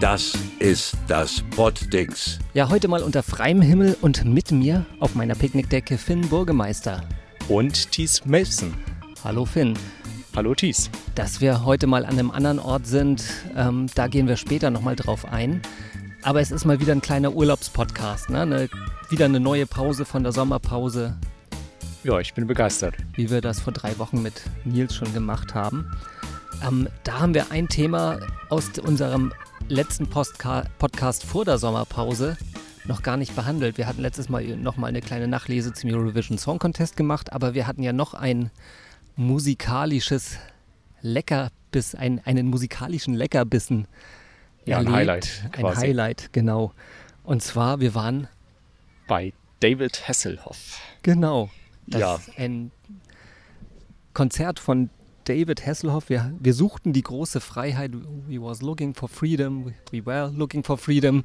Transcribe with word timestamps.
Das 0.00 0.32
ist 0.60 0.96
das 1.08 1.44
Poddings. 1.54 2.38
Ja, 2.54 2.70
heute 2.70 2.88
mal 2.88 3.02
unter 3.02 3.22
freiem 3.22 3.60
Himmel 3.60 3.98
und 4.00 4.24
mit 4.24 4.50
mir 4.50 4.86
auf 4.98 5.14
meiner 5.14 5.34
Picknickdecke 5.34 5.98
Finn 5.98 6.22
Burgemeister. 6.22 7.02
Und 7.50 7.92
Thies 7.92 8.24
Mason. 8.24 8.72
Hallo 9.22 9.44
Finn. 9.44 9.74
Hallo 10.34 10.54
Thies. 10.54 10.88
Dass 11.14 11.42
wir 11.42 11.66
heute 11.66 11.86
mal 11.86 12.06
an 12.06 12.18
einem 12.18 12.30
anderen 12.30 12.58
Ort 12.58 12.86
sind, 12.86 13.22
ähm, 13.54 13.88
da 13.94 14.06
gehen 14.06 14.26
wir 14.26 14.38
später 14.38 14.70
nochmal 14.70 14.96
drauf 14.96 15.30
ein. 15.30 15.60
Aber 16.22 16.40
es 16.40 16.50
ist 16.50 16.64
mal 16.64 16.80
wieder 16.80 16.92
ein 16.92 17.02
kleiner 17.02 17.34
Urlaubspodcast, 17.34 18.30
ne? 18.30 18.40
Eine, 18.40 18.68
wieder 19.10 19.26
eine 19.26 19.38
neue 19.38 19.66
Pause 19.66 20.06
von 20.06 20.22
der 20.22 20.32
Sommerpause. 20.32 21.14
Ja, 22.04 22.18
ich 22.20 22.32
bin 22.32 22.46
begeistert. 22.46 22.94
Wie 23.16 23.28
wir 23.28 23.42
das 23.42 23.60
vor 23.60 23.74
drei 23.74 23.98
Wochen 23.98 24.22
mit 24.22 24.44
Nils 24.64 24.94
schon 24.94 25.12
gemacht 25.12 25.54
haben. 25.54 25.90
Ähm, 26.66 26.88
da 27.04 27.20
haben 27.20 27.34
wir 27.34 27.50
ein 27.50 27.68
Thema 27.68 28.18
aus 28.48 28.70
unserem 28.78 29.30
letzten 29.68 30.08
Postka 30.08 30.64
Podcast 30.78 31.24
vor 31.24 31.44
der 31.44 31.58
Sommerpause 31.58 32.36
noch 32.84 33.02
gar 33.02 33.16
nicht 33.16 33.36
behandelt. 33.36 33.78
Wir 33.78 33.86
hatten 33.86 34.00
letztes 34.02 34.28
Mal 34.28 34.44
noch 34.56 34.76
mal 34.76 34.88
eine 34.88 35.00
kleine 35.00 35.28
Nachlese 35.28 35.72
zum 35.72 35.90
Eurovision 35.90 36.38
Song 36.38 36.58
Contest 36.58 36.96
gemacht, 36.96 37.32
aber 37.32 37.54
wir 37.54 37.66
hatten 37.66 37.82
ja 37.82 37.92
noch 37.92 38.14
ein 38.14 38.50
musikalisches 39.16 40.38
Leckerbiss, 41.02 41.94
ein, 41.94 42.20
einen 42.24 42.48
musikalischen 42.48 43.14
Leckerbissen 43.14 43.86
ja, 44.64 44.76
erlebt. 44.78 44.88
ein 44.90 44.94
Highlight. 44.96 45.42
Ein 45.44 45.50
Quasi. 45.52 45.80
Highlight, 45.86 46.32
genau. 46.32 46.72
Und 47.22 47.42
zwar, 47.42 47.80
wir 47.80 47.94
waren 47.94 48.28
Bei 49.06 49.32
David 49.60 50.08
Hasselhoff. 50.08 50.80
Genau. 51.02 51.50
Das 51.86 52.00
Ja. 52.00 52.14
ist 52.16 52.38
ein 52.38 52.70
Konzert 54.14 54.58
von 54.58 54.90
David 55.24 55.66
Hasselhoff. 55.66 56.08
Wir, 56.08 56.32
wir 56.38 56.54
suchten 56.54 56.92
die 56.92 57.02
große 57.02 57.40
Freiheit. 57.40 57.92
We 58.26 58.40
was 58.42 58.62
looking 58.62 58.94
for 58.94 59.08
freedom. 59.08 59.74
We 59.90 60.04
were 60.04 60.30
looking 60.34 60.64
for 60.64 60.78
freedom. 60.78 61.22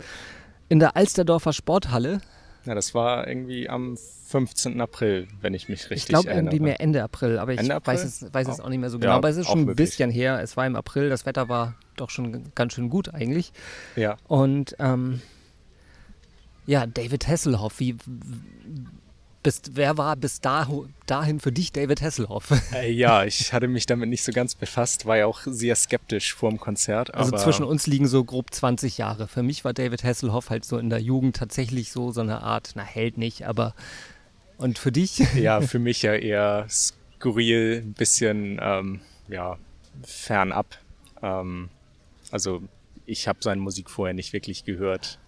In 0.70 0.80
der 0.80 0.96
Alsterdorfer 0.96 1.54
Sporthalle. 1.54 2.22
Ja, 2.66 2.74
das 2.74 2.96
war 2.96 3.28
irgendwie 3.28 3.70
am 3.70 3.96
15. 4.26 4.82
April, 4.82 5.28
wenn 5.40 5.54
ich 5.54 5.70
mich 5.70 5.82
richtig 5.92 5.98
ich 5.98 6.06
glaube 6.08 6.30
erinnere. 6.30 6.54
irgendwie 6.56 6.64
mehr 6.64 6.82
Ende 6.82 7.04
April, 7.04 7.38
aber 7.38 7.54
ich 7.54 7.60
April? 7.60 7.94
weiß 7.94 8.04
es, 8.04 8.34
weiß 8.34 8.48
es 8.48 8.60
Auch- 8.60 8.70
nicht 8.70 8.80
mehr 8.80 8.90
so 8.90 8.98
ja, 8.98 9.02
genau. 9.02 9.14
aber 9.14 9.30
es 9.30 9.38
ist 9.38 9.46
schon 9.48 9.60
ein 9.60 9.66
möglich. 9.66 9.90
bisschen 9.90 10.10
her. 10.10 10.42
Es 10.42 10.58
war 10.58 10.66
im 10.66 10.76
April. 10.76 11.10
Das 11.10 11.28
Wetter 11.28 11.48
war 11.48 11.76
doch 11.96 12.10
schon 12.10 12.52
ganz 12.56 12.74
schön 12.74 12.90
gut 12.90 13.14
eigentlich. 13.14 13.54
Ja, 13.96 14.18
Und 14.28 14.76
ähm, 14.80 15.22
ja, 16.66 16.88
David 16.88 17.28
Hasselhoff, 17.28 17.80
wie, 17.80 17.96
bist, 19.46 19.76
wer 19.76 19.98
war 19.98 20.16
bis 20.16 20.42
dahin 20.42 21.40
für 21.40 21.52
dich 21.52 21.72
David 21.72 22.02
Hasselhoff? 22.02 22.52
äh, 22.74 22.92
ja, 22.92 23.24
ich 23.24 23.54
hatte 23.54 23.68
mich 23.68 23.86
damit 23.86 24.10
nicht 24.10 24.24
so 24.24 24.32
ganz 24.32 24.56
befasst, 24.56 25.06
war 25.06 25.18
ja 25.18 25.28
auch 25.28 25.42
sehr 25.46 25.76
skeptisch 25.76 26.34
vor 26.34 26.50
dem 26.50 26.60
Konzert. 26.60 27.14
Also 27.14 27.38
zwischen 27.38 27.64
uns 27.64 27.86
liegen 27.86 28.08
so 28.08 28.24
grob 28.24 28.52
20 28.52 28.98
Jahre. 28.98 29.28
Für 29.28 29.44
mich 29.44 29.64
war 29.64 29.74
David 29.74 30.04
Hasselhoff 30.04 30.50
halt 30.50 30.66
so 30.66 30.78
in 30.80 30.90
der 30.90 31.00
Jugend 31.00 31.36
tatsächlich 31.36 31.92
so 31.92 32.12
so 32.12 32.22
eine 32.22 32.42
Art, 32.42 32.72
na 32.76 32.84
Held 32.84 33.18
nicht, 33.18 33.44
aber 33.48 33.76
und 34.58 34.80
für 34.80 34.92
dich? 34.92 35.20
Ja, 35.36 35.62
für 35.62 35.80
mich 35.90 36.02
ja 36.02 36.16
eher 36.16 36.66
skurril, 36.70 37.84
ein 37.86 37.94
bisschen 37.94 38.60
ähm, 38.62 39.02
ja, 39.28 39.58
fernab. 40.04 40.80
Ähm, 41.22 41.70
also 42.32 42.64
ich 43.06 43.28
habe 43.28 43.40
seine 43.42 43.62
Musik 43.62 43.92
vorher 43.92 44.16
nicht 44.16 44.34
wirklich 44.34 44.66
gehört. 44.66 45.20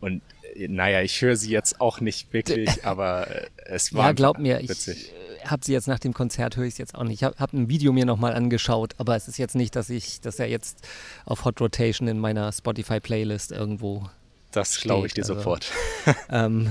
Und 0.00 0.22
naja, 0.68 1.02
ich 1.02 1.20
höre 1.20 1.36
sie 1.36 1.50
jetzt 1.50 1.80
auch 1.80 2.00
nicht 2.00 2.32
wirklich, 2.32 2.84
aber 2.84 3.28
äh, 3.28 3.46
es 3.66 3.94
war 3.94 4.06
ja, 4.06 4.12
glaub 4.12 4.38
mir, 4.38 4.60
ich 4.60 4.68
witzig. 4.68 5.12
habe 5.44 5.64
sie 5.64 5.72
jetzt 5.72 5.88
nach 5.88 5.98
dem 5.98 6.12
Konzert 6.14 6.56
höre 6.56 6.64
ich 6.64 6.74
es 6.74 6.78
jetzt 6.78 6.94
auch 6.94 7.04
nicht. 7.04 7.14
Ich 7.20 7.24
habe 7.24 7.36
hab 7.38 7.52
ein 7.52 7.68
Video 7.68 7.92
mir 7.92 8.04
nochmal 8.06 8.34
angeschaut, 8.34 8.94
aber 8.98 9.16
es 9.16 9.28
ist 9.28 9.38
jetzt 9.38 9.54
nicht, 9.54 9.76
dass 9.76 9.90
ich, 9.90 10.20
dass 10.20 10.38
er 10.38 10.48
jetzt 10.48 10.86
auf 11.24 11.44
Hot 11.44 11.60
Rotation 11.60 12.08
in 12.08 12.18
meiner 12.18 12.52
Spotify 12.52 13.00
Playlist 13.00 13.52
irgendwo. 13.52 14.08
Das 14.52 14.80
glaube 14.80 15.06
ich 15.06 15.14
dir 15.14 15.22
also- 15.22 15.34
sofort. 15.34 15.70
Ähm, 16.30 16.70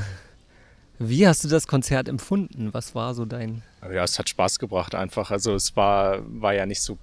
wie 1.01 1.25
hast 1.25 1.45
du 1.45 1.47
das 1.47 1.66
Konzert 1.66 2.09
empfunden? 2.09 2.73
Was 2.73 2.94
war 2.94 3.13
so 3.13 3.23
dein? 3.23 3.63
Ja, 3.81 4.03
es 4.03 4.19
hat 4.19 4.28
Spaß 4.28 4.59
gebracht 4.59 4.95
einfach. 4.95 5.31
Also 5.31 5.56
es 5.56 5.78
war, 5.78 6.19
war 6.25 6.53
ja 6.53 6.66
nicht 6.66 6.81
so, 6.81 6.97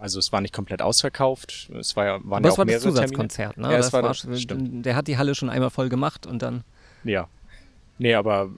also 0.00 0.18
es 0.18 0.32
war 0.32 0.40
nicht 0.40 0.54
komplett 0.54 0.82
ausverkauft. 0.82 1.70
Es 1.78 1.94
war 1.96 2.04
ja, 2.06 2.12
waren 2.24 2.44
Aber 2.44 2.48
ja 2.48 2.52
auch 2.54 2.58
war 2.58 2.64
das 2.64 2.72
mehrere 2.84 2.88
Zusatzkonzert, 2.94 3.56
ne? 3.58 3.70
Ja, 3.70 3.76
das 3.76 3.92
war 3.92 4.02
das- 4.02 4.26
stimmt. 4.40 4.84
der 4.84 4.96
hat 4.96 5.06
die 5.08 5.18
Halle 5.18 5.34
schon 5.34 5.50
einmal 5.50 5.70
voll 5.70 5.88
gemacht 5.88 6.26
und 6.26 6.42
dann. 6.42 6.64
Ja. 7.04 7.28
Nee, 7.98 8.14
aber 8.14 8.48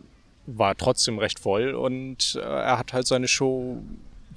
war 0.47 0.76
trotzdem 0.76 1.19
recht 1.19 1.38
voll 1.38 1.75
und 1.75 2.38
äh, 2.41 2.44
er 2.44 2.78
hat 2.78 2.92
halt 2.92 3.06
seine 3.06 3.28
Show 3.28 3.78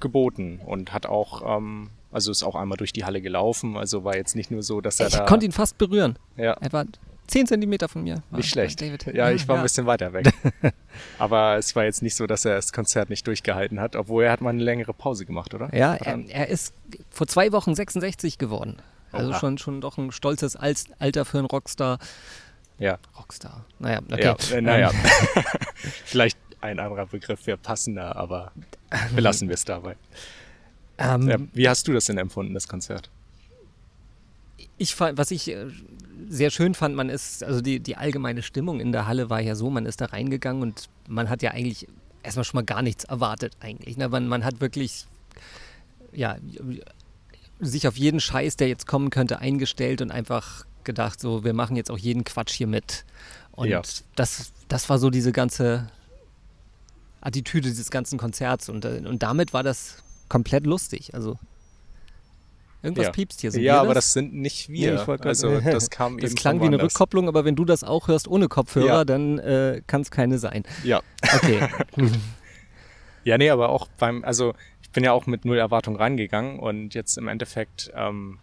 geboten 0.00 0.60
und 0.64 0.92
hat 0.92 1.06
auch, 1.06 1.56
ähm, 1.56 1.90
also 2.12 2.30
ist 2.30 2.42
auch 2.42 2.54
einmal 2.54 2.76
durch 2.76 2.92
die 2.92 3.04
Halle 3.04 3.20
gelaufen, 3.20 3.76
also 3.76 4.04
war 4.04 4.16
jetzt 4.16 4.36
nicht 4.36 4.50
nur 4.50 4.62
so, 4.62 4.80
dass 4.80 5.00
er 5.00 5.08
Ich 5.08 5.14
da... 5.14 5.24
konnte 5.24 5.46
ihn 5.46 5.52
fast 5.52 5.78
berühren. 5.78 6.18
ja, 6.36 6.52
Er 6.60 6.72
war 6.72 6.84
10 7.26 7.46
Zentimeter 7.46 7.88
von 7.88 8.02
mir. 8.04 8.22
War- 8.30 8.38
nicht 8.38 8.50
schlecht. 8.50 8.80
war 8.80 8.88
David. 8.88 9.14
Ja, 9.14 9.30
ich 9.30 9.46
war 9.48 9.56
ein 9.56 9.62
bisschen 9.62 9.86
weiter 9.86 10.12
weg. 10.12 10.32
aber 11.18 11.56
es 11.56 11.74
war 11.76 11.84
jetzt 11.84 12.02
nicht 12.02 12.14
so, 12.14 12.26
dass 12.26 12.44
er 12.44 12.56
das 12.56 12.72
Konzert 12.72 13.10
nicht 13.10 13.26
durchgehalten 13.26 13.80
hat, 13.80 13.96
obwohl 13.96 14.24
er 14.24 14.32
hat 14.32 14.40
mal 14.40 14.50
eine 14.50 14.62
längere 14.62 14.92
Pause 14.94 15.26
gemacht, 15.26 15.54
oder? 15.54 15.74
Ja, 15.74 15.94
er, 15.94 16.18
er 16.28 16.48
ist 16.48 16.74
vor 17.10 17.26
zwei 17.26 17.52
Wochen 17.52 17.74
66 17.74 18.38
geworden. 18.38 18.76
Also 19.12 19.30
Oha. 19.30 19.38
schon, 19.38 19.58
schon 19.58 19.80
doch 19.80 19.98
ein 19.98 20.12
stolzes 20.12 20.56
Al- 20.56 20.74
Alter 20.98 21.24
für 21.24 21.38
einen 21.38 21.46
Rockstar. 21.46 21.98
Ja, 22.78 22.98
Rockstar. 23.18 23.64
Naja, 23.78 24.00
okay. 24.10 24.22
ja 24.22 24.36
äh, 24.56 24.60
naja. 24.60 24.90
Ähm, 24.90 25.42
Vielleicht 26.04 26.38
ein 26.60 26.78
anderer 26.78 27.06
Begriff 27.06 27.46
wäre 27.46 27.56
passender, 27.58 28.16
aber 28.16 28.52
belassen 29.14 29.48
wir 29.48 29.54
es 29.54 29.64
dabei. 29.64 29.96
ähm, 30.98 31.28
Ja, 31.28 31.36
wie 31.52 31.68
hast 31.68 31.88
du 31.88 31.92
das 31.92 32.06
denn 32.06 32.18
empfunden, 32.18 32.54
das 32.54 32.68
Konzert? 32.68 33.10
Ich 34.78 34.94
fand, 34.94 35.18
was 35.18 35.30
ich 35.30 35.48
äh, 35.48 35.66
sehr 36.28 36.50
schön 36.50 36.74
fand, 36.74 36.94
man 36.94 37.08
ist, 37.08 37.42
also 37.44 37.60
die, 37.60 37.80
die 37.80 37.96
allgemeine 37.96 38.42
Stimmung 38.42 38.80
in 38.80 38.92
der 38.92 39.06
Halle 39.06 39.30
war 39.30 39.40
ja 39.40 39.54
so, 39.54 39.70
man 39.70 39.86
ist 39.86 40.00
da 40.00 40.06
reingegangen 40.06 40.62
und 40.62 40.88
man 41.08 41.28
hat 41.28 41.42
ja 41.42 41.50
eigentlich 41.52 41.86
erstmal 42.22 42.44
schon 42.44 42.58
mal 42.58 42.64
gar 42.64 42.82
nichts 42.82 43.04
erwartet 43.04 43.56
eigentlich. 43.60 43.96
Ne? 43.96 44.08
Man, 44.08 44.28
man 44.28 44.44
hat 44.44 44.60
wirklich, 44.60 45.06
ja, 46.12 46.36
sich 47.60 47.86
auf 47.88 47.96
jeden 47.96 48.20
Scheiß, 48.20 48.56
der 48.56 48.68
jetzt 48.68 48.86
kommen 48.86 49.10
könnte, 49.10 49.38
eingestellt 49.38 50.02
und 50.02 50.10
einfach 50.10 50.64
gedacht, 50.84 51.20
so, 51.20 51.44
wir 51.44 51.52
machen 51.52 51.76
jetzt 51.76 51.90
auch 51.90 51.98
jeden 51.98 52.24
Quatsch 52.24 52.52
hier 52.52 52.66
mit. 52.66 53.04
Und 53.52 53.68
Ja. 53.68 53.82
das, 54.14 54.52
das 54.68 54.88
war 54.88 54.98
so 54.98 55.10
diese 55.10 55.32
ganze 55.32 55.88
Attitüde 57.20 57.68
dieses 57.68 57.90
ganzen 57.90 58.18
Konzerts 58.18 58.68
und, 58.68 58.84
äh, 58.84 59.02
und 59.04 59.22
damit 59.22 59.52
war 59.52 59.62
das 59.62 59.96
komplett 60.28 60.66
lustig. 60.66 61.14
Also 61.14 61.38
irgendwas 62.86 63.06
Ja. 63.06 63.12
piepst 63.12 63.40
hier 63.42 63.52
so. 63.52 63.58
ja, 63.60 63.80
aber 63.80 63.92
das 63.94 64.12
sind 64.14 64.32
nicht 64.34 64.68
wir. 64.70 64.94
Nee, 65.06 65.16
also 65.22 65.60
das 65.60 65.90
kam 65.90 66.16
Das 66.20 66.30
eben 66.30 66.38
klang 66.38 66.60
wie 66.62 66.66
eine. 66.66 66.82
Rückkopplung, 66.82 67.28
aber 67.28 67.44
wenn 67.44 67.54
du 67.56 67.64
das 67.64 67.84
auch 67.84 68.08
hörst 68.08 68.26
ohne 68.28 68.48
Kopfhörer, 68.48 68.86
Ja. 68.86 69.04
dann 69.04 69.38
äh, 69.38 69.82
kann 69.86 70.00
es 70.00 70.10
keine 70.10 70.38
sein. 70.38 70.64
Ja. 70.84 71.02
Okay. 71.34 71.60
ja, 73.24 73.38
nee, 73.38 73.50
aber 73.50 73.68
auch 73.70 73.88
beim, 73.98 74.24
also 74.24 74.54
ich 74.82 74.90
bin 74.90 75.04
ja 75.04 75.12
auch 75.12 75.26
mit 75.26 75.44
null 75.44 75.58
Erwartung 75.58 75.96
reingegangen 75.96 76.58
und 76.58 76.94
jetzt 76.94 77.18
im 77.18 77.28
Endeffekt, 77.28 77.90
ähm, 77.94 78.38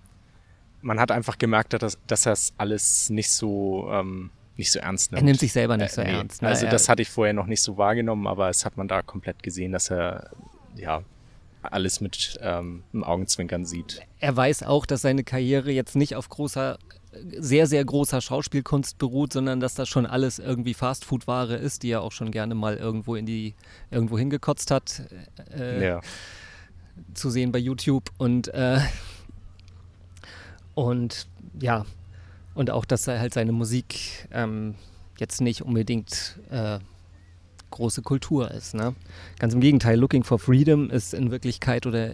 man 0.81 0.99
hat 0.99 1.11
einfach 1.11 1.37
gemerkt, 1.37 1.73
dass, 1.73 1.97
dass 2.07 2.25
er 2.25 2.33
es 2.33 2.53
alles 2.57 3.09
nicht 3.09 3.31
so, 3.31 3.87
ähm, 3.91 4.29
nicht 4.57 4.71
so 4.71 4.79
ernst 4.79 5.11
nimmt. 5.11 5.21
er 5.21 5.25
nimmt 5.25 5.39
sich 5.39 5.51
selber 5.53 5.77
nicht 5.77 5.93
so 5.93 6.01
Äh, 6.01 6.11
nee. 6.11 6.17
ernst. 6.17 6.41
Ne? 6.41 6.47
Also 6.49 6.67
das 6.67 6.89
hatte 6.89 7.01
ich 7.01 7.09
vorher 7.09 7.33
noch 7.33 7.47
nicht 7.47 7.61
so 7.61 7.77
wahrgenommen, 7.77 8.27
aber 8.27 8.49
es 8.49 8.65
hat 8.65 8.77
man 8.77 8.87
da 8.87 9.01
komplett 9.01 9.41
gesehen, 9.41 9.71
dass 9.71 9.89
er 9.89 10.29
ja 10.75 11.01
alles 11.71 12.01
mit 12.01 12.37
ähm, 12.41 12.83
einem 12.93 13.03
Augenzwinkern 13.03 13.65
sieht. 13.65 14.01
er 14.19 14.35
weiß 14.35 14.63
auch, 14.63 14.85
dass 14.85 15.01
seine 15.01 15.23
Karriere 15.23 15.71
jetzt 15.71 15.95
nicht 15.95 16.15
auf 16.15 16.29
großer, 16.29 16.77
sehr, 17.37 17.67
sehr 17.67 17.83
großer 17.83 18.21
Schauspielkunst 18.21 18.97
beruht, 18.97 19.33
sondern 19.33 19.59
dass 19.59 19.75
das 19.75 19.89
schon 19.89 20.05
alles 20.05 20.39
irgendwie 20.39 20.73
Fastfood-Ware 20.73 21.55
ist, 21.55 21.83
die 21.83 21.91
er 21.91 22.01
auch 22.01 22.11
schon 22.11 22.31
gerne 22.31 22.55
mal 22.55 22.77
irgendwo 22.77 23.15
in 23.15 23.25
die, 23.25 23.55
irgendwo 23.91 24.17
hingekotzt 24.17 24.71
hat, 24.71 25.03
äh, 25.57 25.85
ja. 25.85 26.01
zu 27.13 27.29
sehen 27.29 27.51
bei 27.51 27.59
YouTube. 27.59 28.11
Und, 28.17 28.47
äh, 28.49 28.79
und 30.73 31.27
ja, 31.59 31.85
und 32.55 32.69
auch, 32.71 32.85
dass 32.85 33.07
er 33.07 33.19
halt 33.19 33.33
seine 33.33 33.51
Musik 33.51 34.27
ähm, 34.31 34.75
jetzt 35.19 35.41
nicht 35.41 35.61
unbedingt 35.61 36.39
äh, 36.49 36.79
große 37.73 38.01
Kultur 38.01 38.49
ist. 38.51 38.73
Ne? 38.73 38.95
Ganz 39.39 39.53
im 39.53 39.59
Gegenteil, 39.61 39.99
Looking 39.99 40.23
for 40.23 40.39
Freedom 40.39 40.89
ist 40.89 41.13
in 41.13 41.29
Wirklichkeit 41.31 41.85
oder 41.85 42.11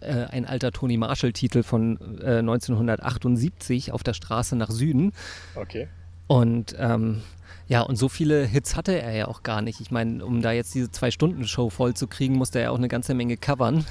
äh, 0.00 0.24
ein 0.30 0.44
alter 0.46 0.72
Tony 0.72 0.96
Marshall-Titel 0.96 1.62
von 1.62 1.98
äh, 2.20 2.38
1978 2.38 3.92
auf 3.92 4.02
der 4.02 4.14
Straße 4.14 4.56
nach 4.56 4.70
Süden. 4.70 5.12
Okay. 5.54 5.88
Und 6.26 6.74
ähm, 6.78 7.22
ja, 7.68 7.82
und 7.82 7.96
so 7.96 8.08
viele 8.08 8.44
Hits 8.44 8.76
hatte 8.76 9.00
er 9.00 9.12
ja 9.14 9.28
auch 9.28 9.42
gar 9.42 9.62
nicht. 9.62 9.80
Ich 9.80 9.90
meine, 9.90 10.24
um 10.24 10.42
da 10.42 10.52
jetzt 10.52 10.74
diese 10.74 10.90
Zwei-Stunden-Show 10.90 11.70
voll 11.70 11.94
zu 11.94 12.06
kriegen, 12.06 12.34
musste 12.36 12.58
er 12.58 12.64
ja 12.64 12.70
auch 12.70 12.78
eine 12.78 12.88
ganze 12.88 13.14
Menge 13.14 13.36
covern. 13.36 13.84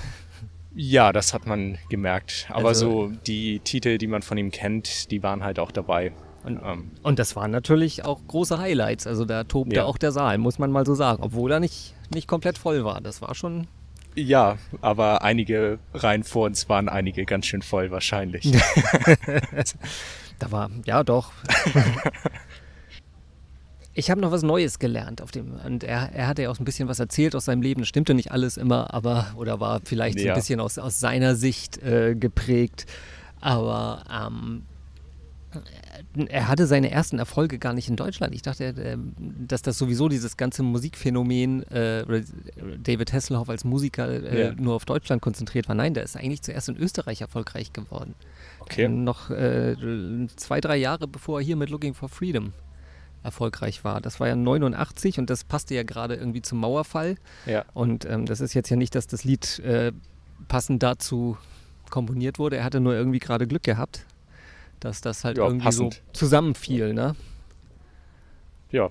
Ja, 0.75 1.11
das 1.13 1.33
hat 1.33 1.45
man 1.45 1.77
gemerkt. 1.89 2.47
Aber 2.49 2.69
Also- 2.69 3.09
so 3.09 3.13
die 3.27 3.59
Titel, 3.59 3.97
die 3.97 4.07
man 4.07 4.21
von 4.21 4.37
ihm 4.37 4.51
kennt, 4.51 5.11
die 5.11 5.21
waren 5.23 5.43
halt 5.43 5.59
auch 5.59 5.71
dabei. 5.71 6.11
Und, 6.43 6.59
Ähm, 6.63 6.91
und 7.03 7.19
das 7.19 7.35
waren 7.35 7.51
natürlich 7.51 8.03
auch 8.05 8.19
große 8.27 8.57
Highlights. 8.57 9.07
Also 9.07 9.25
da 9.25 9.43
tobte 9.45 9.77
Ja. 9.77 9.85
auch 9.85 9.97
der 9.97 10.11
Saal, 10.11 10.37
muss 10.37 10.59
man 10.59 10.71
mal 10.71 10.85
so 10.85 10.93
sagen. 10.95 11.23
Obwohl 11.23 11.51
er 11.51 11.59
nicht, 11.59 11.93
nicht 12.13 12.27
komplett 12.27 12.57
voll 12.57 12.83
war. 12.83 12.99
Das 13.01 13.21
war 13.21 13.33
schon 13.35 13.67
Ja, 14.15 14.57
aber 14.81 15.23
einige 15.23 15.79
Reihen 15.93 16.23
vor 16.23 16.45
uns 16.45 16.67
waren 16.69 16.89
einige 16.89 17.25
ganz 17.25 17.45
schön 17.47 17.61
voll 17.61 17.91
wahrscheinlich. 17.91 18.51
Da 20.39 20.51
war, 20.51 20.69
ja 20.85 21.03
doch. 21.03 21.31
Ich 23.95 24.09
habe 24.09 24.19
noch 24.21 24.31
was 24.31 24.41
Neues 24.41 24.79
gelernt 24.79 25.21
auf 25.21 25.29
dem. 25.29 25.53
Und 25.63 25.83
er, 25.83 26.09
er 26.13 26.25
hatte 26.27 26.41
ja 26.41 26.49
auch 26.49 26.57
ein 26.59 26.65
bisschen 26.65 26.87
was 26.89 26.99
erzählt 26.99 27.35
aus 27.35 27.45
seinem 27.45 27.61
Leben. 27.61 27.81
Das 27.81 27.89
stimmte 27.89 28.15
nicht 28.15 28.31
alles 28.31 28.57
immer, 28.57 28.91
aber 28.91 29.27
oder 29.35 29.59
war 29.59 29.81
vielleicht 29.85 30.17
so 30.19 30.25
Ja. 30.25 30.33
ein 30.33 30.39
bisschen 30.39 30.59
aus, 30.59 30.79
aus 30.79 30.99
seiner 30.99 31.35
Sicht 31.35 31.77
äh, 31.83 32.15
geprägt. 32.15 32.87
Aber 33.39 34.03
ähm, 34.11 34.63
er 36.27 36.47
hatte 36.47 36.67
seine 36.67 36.91
ersten 36.91 37.19
Erfolge 37.19 37.57
gar 37.59 37.73
nicht 37.73 37.89
in 37.89 37.95
Deutschland. 37.95 38.35
Ich 38.35 38.41
dachte, 38.41 38.65
äh, 38.65 38.97
dass 39.17 39.61
das 39.61 39.77
sowieso 39.77 40.09
dieses 40.09 40.37
ganze 40.37 40.63
Musikphänomen 40.63 41.63
äh, 41.71 42.03
oder 42.07 42.21
David 42.81 43.13
Hasselhoff 43.13 43.49
als 43.49 43.63
Musiker 43.63 44.07
äh, 44.09 44.47
Ja. 44.47 44.53
nur 44.53 44.75
auf 44.75 44.85
Deutschland 44.85 45.21
konzentriert 45.21 45.67
war. 45.67 45.75
Nein, 45.75 45.93
der 45.93 46.03
ist 46.03 46.15
eigentlich 46.15 46.41
zuerst 46.41 46.69
in 46.69 46.77
Österreich 46.77 47.21
erfolgreich 47.21 47.73
geworden. 47.73 48.15
Okay. 48.59 48.87
Noch 48.87 49.29
äh, 49.29 49.75
zwei, 50.35 50.61
drei 50.61 50.77
Jahre 50.77 51.07
bevor 51.07 51.39
er 51.39 51.45
hier 51.45 51.55
mit 51.55 51.69
Looking 51.69 51.93
for 51.93 52.09
Freedom 52.09 52.53
erfolgreich 53.23 53.83
war. 53.83 54.01
Das 54.01 54.19
war 54.19 54.27
ja 54.27 54.35
89 54.35 55.17
und 55.19 55.29
das 55.29 55.43
passte 55.43 55.75
ja 55.75 55.83
gerade 55.83 56.15
irgendwie 56.15 56.41
zum 56.41 56.59
Mauerfall. 56.59 57.15
Ja. 57.45 57.63
Und 57.73 58.05
ähm, 58.05 58.25
das 58.25 58.41
ist 58.41 58.53
jetzt 58.53 58.69
ja 58.69 58.75
nicht, 58.75 58.95
dass 58.95 59.07
das 59.07 59.23
Lied 59.23 59.59
äh, 59.59 59.91
passend 60.47 60.83
dazu 60.83 61.37
komponiert 61.89 62.39
wurde. 62.39 62.57
Er 62.57 62.63
hatte 62.65 62.79
nur 62.79 62.93
irgendwie 62.93 63.19
gerade 63.19 63.47
Glück 63.47 63.63
gehabt, 63.63 64.05
dass 64.83 65.01
das 65.01 65.23
halt 65.23 65.37
Ja, 65.37 65.45
irgendwie 65.45 65.65
passend. 65.65 65.93
so 65.95 65.99
zusammenfiel. 66.13 66.93
Ne? 66.93 67.15
Ja. 68.71 68.89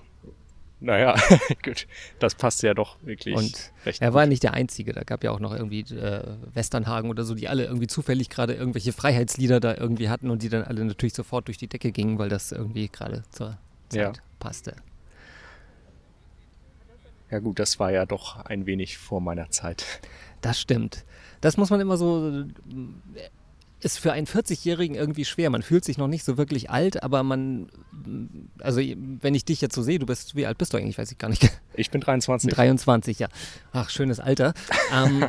Naja, 0.79 1.15
gut. 1.63 1.87
Das 2.19 2.35
passt 2.35 2.61
ja 2.61 2.73
doch 2.73 2.97
wirklich 3.03 3.33
Und 3.35 3.71
recht 3.85 4.01
er 4.01 4.09
gut. 4.09 4.15
war 4.15 4.25
nicht 4.25 4.43
der 4.43 4.53
Einzige. 4.53 4.91
Da 4.91 5.03
gab 5.03 5.23
ja 5.23 5.31
auch 5.31 5.39
noch 5.39 5.53
irgendwie 5.53 5.79
äh, 5.95 6.35
Westernhagen 6.53 7.09
oder 7.09 7.23
so, 7.23 7.35
die 7.35 7.47
alle 7.47 7.63
irgendwie 7.65 7.87
zufällig 7.87 8.29
gerade 8.29 8.53
irgendwelche 8.53 8.91
Freiheitslieder 8.91 9.61
da 9.61 9.75
irgendwie 9.75 10.09
hatten 10.09 10.29
und 10.29 10.43
die 10.43 10.49
dann 10.49 10.63
alle 10.63 10.83
natürlich 10.83 11.13
sofort 11.13 11.47
durch 11.47 11.57
die 11.57 11.67
Decke 11.67 11.91
gingen, 11.93 12.19
weil 12.19 12.27
das 12.27 12.51
irgendwie 12.51 12.89
gerade 12.89 13.23
zur 13.31 13.57
Zeit 13.87 14.17
Ja. 14.17 14.23
passte. 14.39 14.75
Ja 17.31 17.39
gut, 17.39 17.59
das 17.59 17.79
war 17.79 17.91
ja 17.91 18.05
doch 18.05 18.45
ein 18.45 18.65
wenig 18.65 18.97
vor 18.97 19.21
meiner 19.21 19.49
Zeit. 19.49 19.85
Das 20.41 20.59
stimmt. 20.59 21.05
Das 21.41 21.55
muss 21.57 21.69
man 21.69 21.79
immer 21.79 21.95
so. 21.97 22.43
Ist 23.83 23.99
für 23.99 24.13
einen 24.13 24.27
40-Jährigen 24.27 24.95
irgendwie 24.95 25.25
schwer. 25.25 25.49
Man 25.49 25.61
fühlt 25.61 25.83
sich 25.83 25.97
noch 25.97 26.07
nicht 26.07 26.23
so 26.23 26.37
wirklich 26.37 26.69
alt, 26.69 27.03
aber 27.03 27.21
man. 27.23 27.67
Also, 28.59 28.79
wenn 28.79 29.35
ich 29.35 29.45
dich 29.45 29.59
jetzt 29.59 29.75
so 29.75 29.83
sehe, 29.83 29.99
du 29.99 30.05
bist. 30.05 30.35
Wie 30.35 30.45
alt 30.45 30.57
bist 30.57 30.73
du 30.73 30.77
eigentlich? 30.77 30.97
Weiß 30.97 31.11
ich 31.11 31.17
gar 31.17 31.29
nicht. 31.29 31.43
Ich 31.75 31.89
bin 31.89 32.01
23. 32.01 32.53
23, 32.53 33.17
ja. 33.17 33.27
Ach, 33.71 33.89
schönes 33.89 34.19
Alter. 34.19 34.53
ähm, 34.93 35.25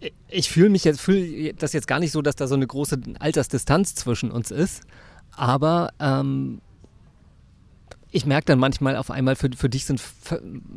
ich 0.28 0.50
fühle 0.50 0.70
mich 0.70 0.84
jetzt, 0.84 1.00
fühle 1.00 1.52
das 1.54 1.72
jetzt 1.72 1.88
gar 1.88 1.98
nicht 1.98 2.12
so, 2.12 2.22
dass 2.22 2.36
da 2.36 2.46
so 2.46 2.54
eine 2.54 2.66
große 2.66 3.00
Altersdistanz 3.18 3.96
zwischen 3.96 4.30
uns 4.30 4.52
ist. 4.52 4.84
Aber 5.32 5.92
ähm, 5.98 6.60
ich 8.14 8.26
merke 8.26 8.44
dann 8.44 8.58
manchmal 8.58 8.96
auf 8.96 9.10
einmal, 9.10 9.36
für, 9.36 9.48
für 9.56 9.70
dich 9.70 9.86
sind 9.86 10.02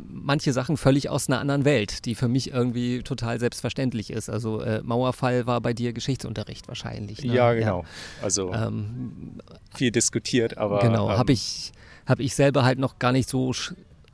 manche 0.08 0.54
Sachen 0.54 0.78
völlig 0.78 1.10
aus 1.10 1.28
einer 1.28 1.38
anderen 1.38 1.66
Welt, 1.66 2.06
die 2.06 2.14
für 2.14 2.28
mich 2.28 2.50
irgendwie 2.50 3.02
total 3.02 3.38
selbstverständlich 3.38 4.10
ist. 4.10 4.30
Also 4.30 4.62
äh, 4.62 4.80
Mauerfall 4.82 5.46
war 5.46 5.60
bei 5.60 5.74
dir 5.74 5.92
Geschichtsunterricht 5.92 6.66
wahrscheinlich. 6.66 7.22
Ne? 7.22 7.34
Ja, 7.34 7.52
genau. 7.52 7.84
Also 8.22 8.54
Ähm, 8.54 9.38
viel 9.74 9.90
diskutiert, 9.90 10.56
aber 10.56 10.78
genau, 10.78 11.10
ähm, 11.10 11.18
habe 11.18 11.32
ich, 11.32 11.72
hab 12.06 12.20
ich 12.20 12.34
selber 12.34 12.64
halt 12.64 12.78
noch 12.78 12.98
gar 12.98 13.12
nicht 13.12 13.28
so, 13.28 13.52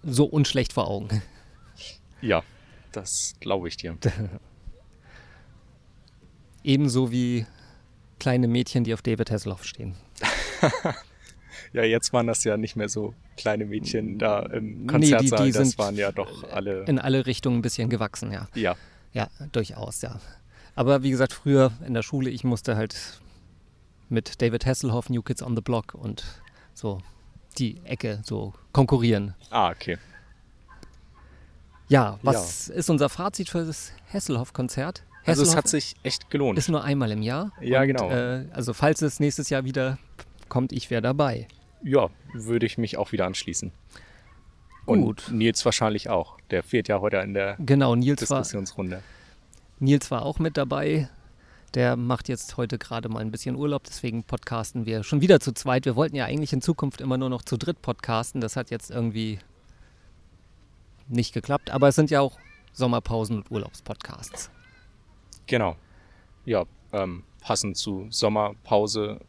so 0.02 0.24
unschlecht 0.24 0.72
vor 0.72 0.88
Augen. 0.88 1.22
Ja, 2.20 2.42
das 2.90 3.34
glaube 3.38 3.68
ich 3.68 3.76
dir. 3.76 3.96
Ebenso 6.64 7.12
wie 7.12 7.46
kleine 8.18 8.48
Mädchen, 8.48 8.82
die 8.82 8.94
auf 8.94 9.02
David 9.02 9.30
Hasselhoff 9.30 9.64
stehen. 9.64 9.94
Ja, 11.72 11.82
jetzt 11.84 12.12
waren 12.12 12.26
das 12.26 12.44
ja 12.44 12.56
nicht 12.56 12.76
mehr 12.76 12.88
so 12.88 13.14
kleine 13.36 13.64
Mädchen 13.64 14.18
da 14.18 14.40
im 14.40 14.82
Nee, 14.82 14.86
Konzertsaal. 14.86 15.46
die 15.46 15.52
das 15.52 15.68
sind 15.68 15.78
waren 15.78 15.96
ja 15.96 16.12
doch 16.12 16.44
alle. 16.50 16.84
In 16.84 16.98
alle 16.98 17.24
Richtungen 17.26 17.58
ein 17.58 17.62
bisschen 17.62 17.88
gewachsen, 17.88 18.30
ja. 18.32 18.48
Ja, 18.54 18.76
Ja, 19.12 19.28
durchaus, 19.52 20.02
ja. 20.02 20.20
Aber 20.74 21.02
wie 21.02 21.10
gesagt, 21.10 21.32
früher 21.32 21.72
in 21.86 21.94
der 21.94 22.02
Schule, 22.02 22.30
ich 22.30 22.44
musste 22.44 22.76
halt 22.76 23.20
mit 24.08 24.40
David 24.42 24.66
Hasselhoff, 24.66 25.08
New 25.10 25.22
Kids 25.22 25.42
on 25.42 25.54
the 25.56 25.62
Block 25.62 25.94
und 25.94 26.24
so 26.74 27.00
die 27.58 27.78
Ecke 27.84 28.20
so 28.24 28.52
konkurrieren. 28.72 29.34
ah, 29.50 29.70
okay. 29.70 29.98
Ja, 31.88 32.18
was 32.22 32.68
ist 32.68 32.88
unser 32.88 33.08
Fazit 33.10 33.50
für 33.50 33.64
das 33.66 33.92
Hasselhoff-Konzert? 34.12 35.02
Also 35.26 35.42
es 35.42 35.54
hat 35.54 35.68
sich 35.68 35.94
echt 36.02 36.30
gelohnt. 36.30 36.58
ist 36.58 36.68
nur 36.68 36.82
einmal 36.82 37.10
im 37.12 37.22
Jahr. 37.22 37.52
Ja, 37.60 37.82
und, 37.82 37.88
genau. 37.88 38.10
Äh, 38.10 38.46
also 38.52 38.72
falls 38.72 39.02
es 39.02 39.20
nächstes 39.20 39.50
Jahr 39.50 39.64
wieder 39.64 39.98
kommt, 40.48 40.72
ich 40.72 40.90
wäre 40.90 41.02
dabei. 41.02 41.46
Ja, 41.84 42.10
würde 42.32 42.66
ich 42.66 42.78
mich 42.78 42.96
auch 42.96 43.12
wieder 43.12 43.26
anschließen. 43.26 43.72
Und 44.84 45.02
Gut. 45.02 45.28
Nils 45.30 45.64
wahrscheinlich 45.64 46.08
auch. 46.08 46.38
Der 46.50 46.62
fehlt 46.62 46.88
ja 46.88 47.00
heute 47.00 47.18
in 47.18 47.34
der 47.34 47.56
Genau, 47.58 47.94
Nils 47.94 48.28
war, 48.30 48.38
Diskussionsrunde. 48.38 49.02
Nils 49.78 50.10
war 50.10 50.24
auch 50.24 50.38
mit 50.38 50.56
dabei. 50.56 51.08
Der 51.74 51.96
macht 51.96 52.28
jetzt 52.28 52.56
heute 52.56 52.78
gerade 52.78 53.08
mal 53.08 53.20
ein 53.20 53.30
bisschen 53.30 53.56
Urlaub, 53.56 53.84
deswegen 53.84 54.24
podcasten 54.24 54.84
wir 54.84 55.02
schon 55.04 55.22
wieder 55.22 55.40
zu 55.40 55.52
zweit. 55.52 55.86
Wir 55.86 55.96
wollten 55.96 56.16
ja 56.16 56.26
eigentlich 56.26 56.52
in 56.52 56.60
Zukunft 56.60 57.00
immer 57.00 57.16
nur 57.16 57.30
noch 57.30 57.42
zu 57.42 57.56
dritt 57.56 57.80
podcasten. 57.80 58.40
Das 58.40 58.56
hat 58.56 58.70
jetzt 58.70 58.90
irgendwie 58.90 59.38
nicht 61.08 61.32
geklappt, 61.32 61.70
aber 61.70 61.88
es 61.88 61.94
sind 61.94 62.10
ja 62.10 62.20
auch 62.20 62.38
Sommerpausen 62.72 63.36
und 63.38 63.50
Urlaubspodcasts. 63.50 64.50
Genau. 65.46 65.76
Ja, 66.44 66.64
ähm, 66.92 67.24
passend 67.40 67.76
zu 67.76 68.06
Sommerpause 68.10 69.20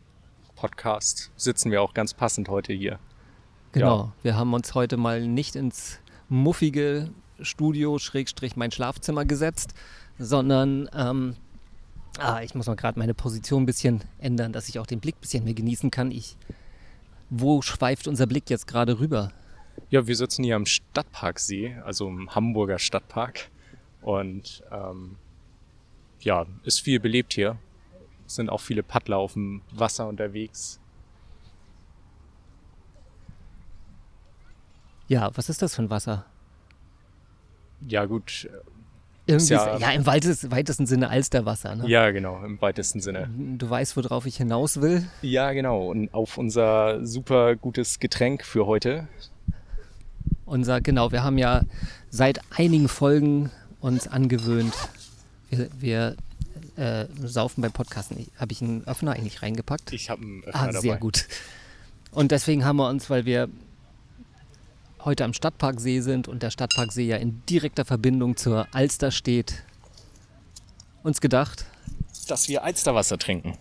Podcast 0.63 1.29
sitzen 1.35 1.71
wir 1.71 1.81
auch 1.81 1.93
ganz 1.93 2.13
passend 2.13 2.47
heute 2.47 2.71
hier. 2.71 2.97
Genau, 3.73 4.13
wir 4.21 4.37
haben 4.37 4.53
uns 4.53 4.73
heute 4.73 4.95
mal 4.95 5.27
nicht 5.27 5.57
ins 5.57 5.99
muffige 6.29 7.09
Studio, 7.41 7.99
Schrägstrich 7.99 8.55
mein 8.55 8.71
Schlafzimmer 8.71 9.25
gesetzt, 9.25 9.73
sondern 10.17 10.89
ähm, 10.95 11.35
ah, 12.17 12.41
ich 12.43 12.55
muss 12.55 12.67
mal 12.67 12.77
gerade 12.77 12.97
meine 12.97 13.13
Position 13.13 13.63
ein 13.63 13.65
bisschen 13.65 14.05
ändern, 14.19 14.53
dass 14.53 14.69
ich 14.69 14.79
auch 14.79 14.87
den 14.87 15.01
Blick 15.01 15.17
ein 15.17 15.19
bisschen 15.19 15.43
mehr 15.43 15.53
genießen 15.53 15.91
kann. 15.91 16.11
Ich, 16.11 16.37
wo 17.29 17.61
schweift 17.61 18.07
unser 18.07 18.25
Blick 18.25 18.49
jetzt 18.49 18.65
gerade 18.65 19.01
rüber? 19.01 19.33
Ja, 19.89 20.07
wir 20.07 20.15
sitzen 20.15 20.45
hier 20.45 20.55
am 20.55 20.65
Stadtparksee, 20.65 21.75
also 21.83 22.07
im 22.07 22.33
Hamburger 22.33 22.79
Stadtpark. 22.79 23.49
Und 24.01 24.63
ähm, 24.71 25.17
ja, 26.21 26.45
ist 26.63 26.79
viel 26.79 27.01
belebt 27.01 27.33
hier. 27.33 27.57
Sind 28.27 28.49
auch 28.49 28.61
viele 28.61 28.83
Paddler 28.83 29.17
auf 29.17 29.33
dem 29.33 29.61
Wasser 29.71 30.07
unterwegs. 30.07 30.79
Ja, 35.07 35.31
was 35.35 35.49
ist 35.49 35.61
das 35.61 35.75
für 35.75 35.83
ein 35.83 35.89
Wasser? 35.89 36.25
Ja, 37.87 38.05
gut. 38.05 38.49
äh, 38.51 38.57
Irgendwie 39.31 39.53
ja- 39.53 39.75
ist, 39.75 39.81
ja, 39.81 39.91
im 39.91 40.05
weitesten, 40.05 40.51
weitesten 40.51 40.85
Sinne 40.85 41.09
Alsterwasser. 41.09 41.75
Ne? 41.75 41.87
Ja, 41.87 42.11
genau, 42.11 42.43
im 42.43 42.61
weitesten 42.61 42.99
Sinne. 43.01 43.29
Du 43.57 43.69
weißt, 43.69 43.95
worauf 43.97 44.25
ich 44.25 44.37
hinaus 44.37 44.81
will. 44.81 45.07
Ja, 45.21 45.51
genau. 45.53 45.87
Und 45.87 46.13
auf 46.13 46.37
unser 46.37 47.05
super 47.05 47.55
gutes 47.55 47.99
Getränk 47.99 48.43
für 48.45 48.65
heute. 48.65 49.07
Unser, 50.45 50.81
genau, 50.81 51.11
wir 51.11 51.23
haben 51.23 51.37
ja 51.37 51.61
seit 52.09 52.39
einigen 52.57 52.87
Folgen 52.87 53.49
uns 53.79 54.07
angewöhnt, 54.07 54.73
wir, 55.49 55.69
wir 55.79 56.15
äh, 56.75 57.05
saufen 57.23 57.61
beim 57.61 57.71
Podcasten. 57.71 58.27
Habe 58.37 58.51
ich 58.51 58.61
einen 58.61 58.85
Öffner 58.87 59.13
eigentlich 59.13 59.41
reingepackt? 59.41 59.93
Ich 59.93 60.09
habe 60.09 60.21
einen 60.21 60.43
Öffner 60.43 60.61
ah, 60.61 60.67
dabei. 60.67 60.79
sehr 60.79 60.97
gut. 60.97 61.27
Und 62.11 62.31
deswegen 62.31 62.65
haben 62.65 62.77
wir 62.77 62.89
uns, 62.89 63.09
weil 63.09 63.25
wir 63.25 63.49
heute 65.05 65.25
am 65.25 65.33
Stadtparksee 65.33 66.01
sind 66.01 66.27
und 66.27 66.43
der 66.43 66.51
Stadtparksee 66.51 67.05
ja 67.05 67.17
in 67.17 67.41
direkter 67.49 67.85
Verbindung 67.85 68.37
zur 68.37 68.67
Alster 68.71 69.11
steht, 69.11 69.63
uns 71.03 71.21
gedacht, 71.21 71.65
Dass 72.27 72.47
wir 72.47 72.63
Alsterwasser 72.63 73.17
trinken. 73.17 73.57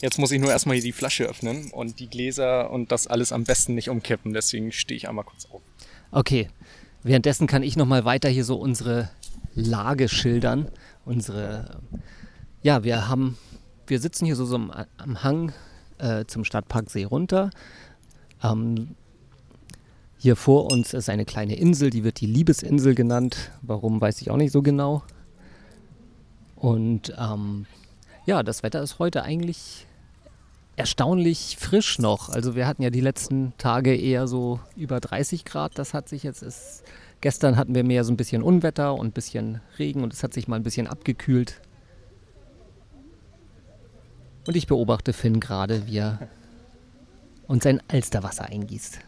Jetzt 0.00 0.18
muss 0.18 0.30
ich 0.30 0.40
nur 0.40 0.50
erstmal 0.50 0.76
hier 0.76 0.84
die 0.84 0.92
Flasche 0.92 1.24
öffnen 1.24 1.70
und 1.70 1.98
die 1.98 2.08
Gläser 2.08 2.70
und 2.70 2.92
das 2.92 3.06
alles 3.06 3.32
am 3.32 3.44
besten 3.44 3.74
nicht 3.74 3.88
umkippen. 3.88 4.32
Deswegen 4.34 4.70
stehe 4.70 4.96
ich 4.96 5.08
einmal 5.08 5.24
kurz 5.24 5.46
auf. 5.46 5.62
Okay, 6.12 6.48
währenddessen 7.02 7.46
kann 7.46 7.62
ich 7.62 7.76
noch 7.76 7.86
mal 7.86 8.04
weiter 8.04 8.28
hier 8.28 8.44
so 8.44 8.56
unsere 8.56 9.10
Lage 9.54 10.08
schildern. 10.08 10.70
Unsere, 11.06 11.80
ja, 12.62 12.82
wir 12.82 13.08
haben, 13.08 13.38
wir 13.86 14.00
sitzen 14.00 14.26
hier 14.26 14.34
so, 14.34 14.44
so 14.44 14.56
am, 14.56 14.72
am 14.98 15.22
Hang 15.22 15.52
äh, 15.98 16.24
zum 16.26 16.44
Stadtparksee 16.44 17.04
runter. 17.04 17.50
Ähm, 18.42 18.96
hier 20.18 20.34
vor 20.34 20.72
uns 20.72 20.94
ist 20.94 21.08
eine 21.08 21.24
kleine 21.24 21.54
Insel, 21.54 21.90
die 21.90 22.02
wird 22.02 22.20
die 22.20 22.26
Liebesinsel 22.26 22.96
genannt. 22.96 23.52
Warum, 23.62 24.00
weiß 24.00 24.20
ich 24.20 24.32
auch 24.32 24.36
nicht 24.36 24.50
so 24.50 24.62
genau. 24.62 25.04
Und 26.56 27.14
ähm, 27.16 27.66
ja, 28.24 28.42
das 28.42 28.64
Wetter 28.64 28.82
ist 28.82 28.98
heute 28.98 29.22
eigentlich 29.22 29.86
erstaunlich 30.74 31.56
frisch 31.56 32.00
noch. 32.00 32.30
Also 32.30 32.56
wir 32.56 32.66
hatten 32.66 32.82
ja 32.82 32.90
die 32.90 33.00
letzten 33.00 33.52
Tage 33.58 33.94
eher 33.94 34.26
so 34.26 34.58
über 34.74 34.98
30 34.98 35.44
Grad. 35.44 35.78
Das 35.78 35.94
hat 35.94 36.08
sich 36.08 36.24
jetzt, 36.24 36.42
es 36.42 36.82
Gestern 37.20 37.56
hatten 37.56 37.74
wir 37.74 37.84
mehr 37.84 38.04
so 38.04 38.12
ein 38.12 38.16
bisschen 38.16 38.42
Unwetter 38.42 38.94
und 38.94 39.08
ein 39.08 39.12
bisschen 39.12 39.60
Regen 39.78 40.02
und 40.02 40.12
es 40.12 40.22
hat 40.22 40.34
sich 40.34 40.48
mal 40.48 40.56
ein 40.56 40.62
bisschen 40.62 40.86
abgekühlt. 40.86 41.60
Und 44.46 44.56
ich 44.56 44.66
beobachte 44.66 45.12
Finn 45.12 45.40
gerade, 45.40 45.86
wie 45.86 45.98
er 45.98 46.28
uns 47.46 47.64
sein 47.64 47.80
Alsterwasser 47.88 48.46
eingießt. 48.46 49.00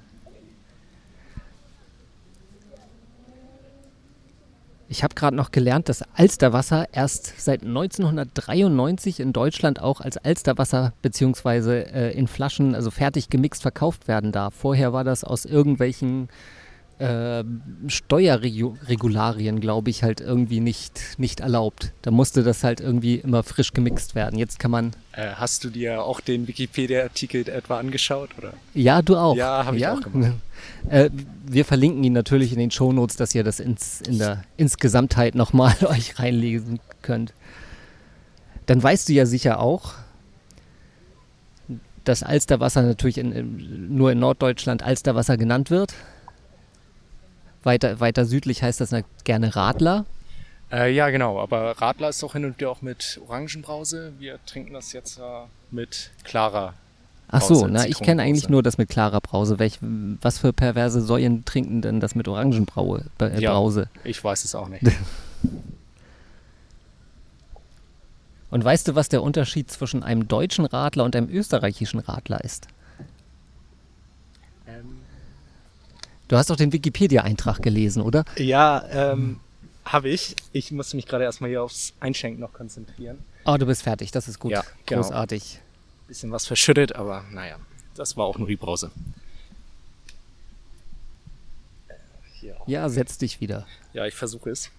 Ich 4.91 5.05
habe 5.05 5.15
gerade 5.15 5.37
noch 5.37 5.51
gelernt, 5.51 5.91
dass 5.91 6.03
Alsterwasser 6.15 6.87
erst 6.93 7.39
seit 7.39 7.63
1993 7.63 9.21
in 9.21 9.35
Deutschland 9.35 9.83
auch 9.83 10.01
als 10.01 10.17
Alsterwasser 10.17 10.95
beziehungsweise 11.03 11.93
äh, 11.93 12.13
in 12.17 12.27
Flaschen, 12.27 12.75
also 12.75 12.91
fertig 12.91 13.29
gemixt 13.29 13.61
verkauft 13.61 14.09
werden 14.09 14.33
darf. 14.33 14.55
Vorher 14.55 14.95
war 14.95 15.05
das 15.05 15.25
aus 15.25 15.45
irgendwelchen 15.45 16.29
äh, 16.99 17.45
Steuerregularien, 17.87 19.61
glaube 19.61 19.91
ich, 19.91 20.03
halt 20.03 20.21
irgendwie 20.21 20.61
nicht, 20.61 21.01
nicht 21.19 21.41
erlaubt. 21.41 21.93
Da 22.03 22.11
musste 22.11 22.43
das 22.43 22.65
halt 22.65 22.81
irgendwie 22.81 23.17
immer 23.17 23.43
frisch 23.43 23.73
gemixt 23.73 24.15
werden. 24.15 24.39
Jetzt 24.39 24.59
kann 24.59 24.71
man. 24.71 24.93
Äh, 25.13 25.29
hast 25.35 25.65
du 25.65 25.71
dir 25.71 26.03
auch 26.03 26.21
den 26.21 26.49
Wikipedia-Artikel 26.49 27.49
etwa 27.49 27.79
angeschaut? 27.79 28.31
Oder? 28.37 28.53
Ja, 28.75 29.03
du 29.03 29.17
auch. 29.17 29.37
Ja, 29.37 29.65
habe 29.65 29.77
ich 29.77 29.83
ja? 29.83 29.95
auch 29.95 30.01
gemacht. 30.01 30.35
Äh, 30.91 31.11
wir 31.47 31.65
verlinken 31.65 32.03
ihn 32.03 32.13
natürlich 32.13 32.53
in 32.53 32.59
den 32.59 32.73
Shownotes, 32.73 33.15
dass 33.15 33.33
ihr 33.33 33.45
das 33.45 33.61
ins, 33.61 34.01
in 34.01 34.19
der 34.19 34.43
Insgesamtheit 34.57 35.37
nochmal 35.37 35.77
euch 35.83 36.19
reinlesen 36.19 36.81
könnt. 37.01 37.33
Dann 38.67 38.83
weißt 38.83 39.09
du 39.09 39.13
ja 39.13 39.25
sicher 39.25 39.61
auch, 39.61 39.95
dass 42.03 42.23
Alsterwasser 42.23 42.83
natürlich 42.83 43.19
in, 43.19 43.33
in, 43.33 43.97
nur 43.97 44.11
in 44.11 44.19
Norddeutschland 44.19 44.83
Alsterwasser 44.83 45.37
genannt 45.37 45.71
wird. 45.71 45.95
Weiter, 47.63 48.01
weiter 48.01 48.25
südlich 48.25 48.63
heißt 48.63 48.81
das 48.81 48.95
gerne 49.25 49.55
Radler. 49.57 50.07
Äh, 50.71 50.93
ja, 50.93 51.11
genau. 51.11 51.41
Aber 51.41 51.81
Radler 51.81 52.11
ist 52.11 52.23
doch 52.23 52.35
hin 52.35 52.45
und 52.45 52.59
wieder 52.59 52.71
auch 52.71 52.83
mit 52.83 53.21
Orangenbrause. 53.27 54.13
Wir 54.19 54.39
trinken 54.47 54.75
das 54.75 54.93
jetzt 54.93 55.19
äh, 55.19 55.23
mit 55.71 56.11
klarer 56.25 56.75
Ach 57.31 57.43
so, 57.43 57.67
na, 57.67 57.87
ich 57.87 58.01
kenne 58.01 58.23
eigentlich 58.23 58.49
nur 58.49 58.63
das 58.63 58.79
mit 58.79 58.89
klarer 58.89 59.21
Brause. 59.21 59.59
Welch, 59.59 59.79
was 59.81 60.39
für 60.39 60.55
perverse 60.55 61.03
Säuen 61.03 61.45
trinken 61.45 61.83
denn 61.83 62.01
das 62.01 62.15
mit 62.15 62.27
Orangenbrause? 62.27 63.05
Äh, 63.21 63.41
ja, 63.41 63.53
Brause? 63.53 63.91
Ich 64.05 64.25
weiß 64.25 64.45
es 64.45 64.55
auch 64.55 64.69
nicht. 64.69 64.83
und 68.51 68.65
weißt 68.65 68.89
du, 68.89 68.95
was 68.95 69.11
der 69.11 69.23
Unterschied 69.23 69.71
zwischen 69.71 70.03
einem 70.03 70.27
deutschen 70.27 70.65
Radler 70.65 71.05
und 71.05 71.15
einem 71.15 71.29
österreichischen 71.29 72.01
Radler 72.01 72.43
ist? 72.43 72.67
Du 76.29 76.37
hast 76.37 76.51
doch 76.51 76.57
den 76.57 76.73
Wikipedia-Eintrag 76.73 77.63
gelesen, 77.63 78.03
oder? 78.03 78.25
ja, 78.37 78.85
ähm, 78.91 79.41
habe 79.85 80.11
ich. 80.11 80.37
Ich 80.53 80.71
musste 80.71 80.97
mich 80.97 81.07
gerade 81.07 81.25
erstmal 81.25 81.49
hier 81.49 81.63
aufs 81.63 81.95
Einschenken 82.01 82.41
noch 82.41 82.53
konzentrieren. 82.53 83.19
Oh, 83.47 83.57
du 83.57 83.65
bist 83.65 83.83
fertig, 83.83 84.11
das 84.11 84.29
ist 84.29 84.39
gut. 84.39 84.53
Ja, 84.53 84.63
genau. 84.85 85.01
Großartig. 85.03 85.61
Bisschen 86.07 86.31
was 86.31 86.47
verschüttet, 86.47 86.95
aber 86.95 87.25
naja, 87.31 87.57
das 87.95 88.17
war 88.17 88.27
auch 88.27 88.39
nur 88.39 88.49
die 88.49 88.57
Brause. 88.57 88.91
Auch. 92.59 92.69
Ja, 92.69 92.89
setz 92.89 93.19
dich 93.19 93.41
wieder. 93.41 93.67
Ja, 93.93 94.07
ich 94.07 94.15
versuche 94.15 94.51
es. 94.51 94.71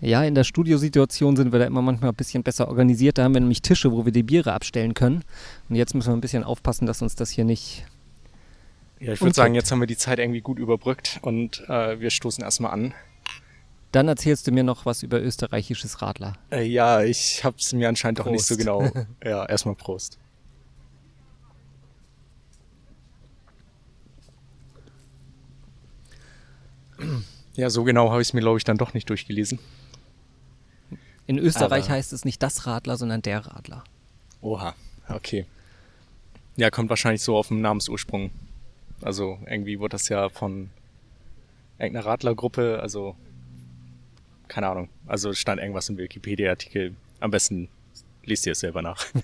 Ja, 0.00 0.22
in 0.24 0.34
der 0.34 0.44
Studiosituation 0.44 1.36
sind 1.36 1.52
wir 1.52 1.58
da 1.58 1.64
immer 1.64 1.80
manchmal 1.80 2.10
ein 2.10 2.16
bisschen 2.16 2.42
besser 2.42 2.68
organisiert. 2.68 3.16
Da 3.18 3.24
haben 3.24 3.34
wir 3.34 3.40
nämlich 3.40 3.62
Tische, 3.62 3.92
wo 3.92 4.04
wir 4.04 4.12
die 4.12 4.22
Biere 4.22 4.52
abstellen 4.52 4.92
können. 4.94 5.24
Und 5.68 5.76
jetzt 5.76 5.94
müssen 5.94 6.10
wir 6.10 6.16
ein 6.16 6.20
bisschen 6.20 6.44
aufpassen, 6.44 6.86
dass 6.86 7.00
uns 7.00 7.16
das 7.16 7.30
hier 7.30 7.44
nicht. 7.44 7.86
Ja, 9.00 9.14
ich 9.14 9.20
würde 9.20 9.34
sagen, 9.34 9.54
jetzt 9.54 9.70
haben 9.72 9.80
wir 9.80 9.86
die 9.86 9.96
Zeit 9.96 10.18
irgendwie 10.18 10.40
gut 10.40 10.58
überbrückt 10.58 11.18
und 11.22 11.64
äh, 11.68 12.00
wir 12.00 12.10
stoßen 12.10 12.42
erstmal 12.44 12.72
an. 12.72 12.94
Dann 13.92 14.08
erzählst 14.08 14.46
du 14.46 14.52
mir 14.52 14.64
noch 14.64 14.84
was 14.84 15.02
über 15.02 15.20
österreichisches 15.22 16.02
Radler. 16.02 16.34
Äh, 16.50 16.64
ja, 16.64 17.02
ich 17.02 17.44
habe 17.44 17.56
es 17.58 17.72
mir 17.72 17.88
anscheinend 17.88 18.18
doch 18.18 18.26
nicht 18.26 18.44
so 18.44 18.54
Prost. 18.54 18.66
genau. 18.66 19.06
Ja, 19.24 19.46
erstmal 19.46 19.74
Prost. 19.74 20.18
Ja, 27.54 27.70
so 27.70 27.84
genau 27.84 28.10
habe 28.10 28.20
ich 28.20 28.28
es 28.28 28.34
mir, 28.34 28.40
glaube 28.40 28.58
ich, 28.58 28.64
dann 28.64 28.76
doch 28.76 28.92
nicht 28.92 29.08
durchgelesen. 29.08 29.58
In 31.26 31.38
Österreich 31.38 31.84
Aber- 31.86 31.94
heißt 31.94 32.12
es 32.12 32.24
nicht 32.24 32.42
das 32.42 32.66
Radler, 32.66 32.96
sondern 32.96 33.22
der 33.22 33.44
Radler. 33.46 33.82
Oha, 34.40 34.74
okay. 35.08 35.46
Ja, 36.56 36.70
kommt 36.70 36.88
wahrscheinlich 36.90 37.22
so 37.22 37.36
auf 37.36 37.48
den 37.48 37.60
Namensursprung. 37.60 38.30
Also 39.02 39.38
irgendwie 39.46 39.78
wurde 39.78 39.92
das 39.92 40.08
ja 40.08 40.28
von 40.28 40.70
irgendeiner 41.78 42.06
Radlergruppe, 42.06 42.78
also 42.80 43.14
keine 44.48 44.68
Ahnung. 44.68 44.88
Also 45.06 45.32
stand 45.34 45.60
irgendwas 45.60 45.88
im 45.88 45.98
Wikipedia-Artikel. 45.98 46.94
Am 47.20 47.30
besten 47.30 47.68
liest 48.24 48.46
ihr 48.46 48.52
es 48.52 48.60
selber 48.60 48.82
nach. 48.82 49.04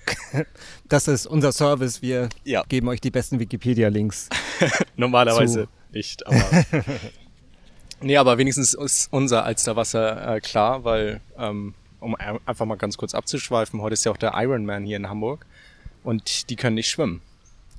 Das 0.89 1.07
ist 1.07 1.25
unser 1.27 1.51
Service. 1.51 2.01
Wir 2.01 2.29
Ja. 2.43 2.63
geben 2.67 2.87
euch 2.87 2.99
die 3.01 3.11
besten 3.11 3.39
Wikipedia-Links. 3.39 4.29
Normalerweise 4.95 5.63
Zu. 5.63 5.69
nicht, 5.91 6.25
aber. 6.27 6.65
nee, 8.01 8.17
aber 8.17 8.37
wenigstens 8.37 8.73
ist 8.73 9.07
unser 9.11 9.43
Alsterwasser 9.45 10.35
äh, 10.35 10.39
klar, 10.41 10.83
weil, 10.83 11.21
ähm, 11.37 11.73
um 12.03 12.15
ein- 12.15 12.39
einfach 12.45 12.65
mal 12.65 12.75
ganz 12.75 12.97
kurz 12.97 13.15
abzuschweifen, 13.15 13.81
heute 13.81 13.93
ist 13.93 14.03
ja 14.05 14.11
auch 14.11 14.17
der 14.17 14.33
Ironman 14.35 14.83
hier 14.85 14.97
in 14.97 15.09
Hamburg 15.09 15.45
und 16.03 16.49
die 16.49 16.55
können 16.55 16.75
nicht 16.75 16.89
schwimmen, 16.89 17.21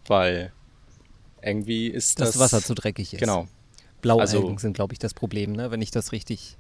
weil 0.07 0.52
irgendwie 1.43 1.88
ist 1.88 2.21
Das, 2.21 2.33
das. 2.33 2.40
Wasser 2.40 2.62
zu 2.62 2.75
dreckig 2.75 3.12
ist. 3.14 3.21
Genau. 3.21 3.47
Blaualgen 4.00 4.21
Also- 4.23 4.59
sind, 4.59 4.75
glaube 4.75 4.93
ich, 4.93 4.99
das 4.99 5.14
Problem, 5.14 5.52
ne? 5.52 5.71
wenn 5.71 5.83
ich 5.83 5.90
das 5.90 6.12
richtig. 6.12 6.57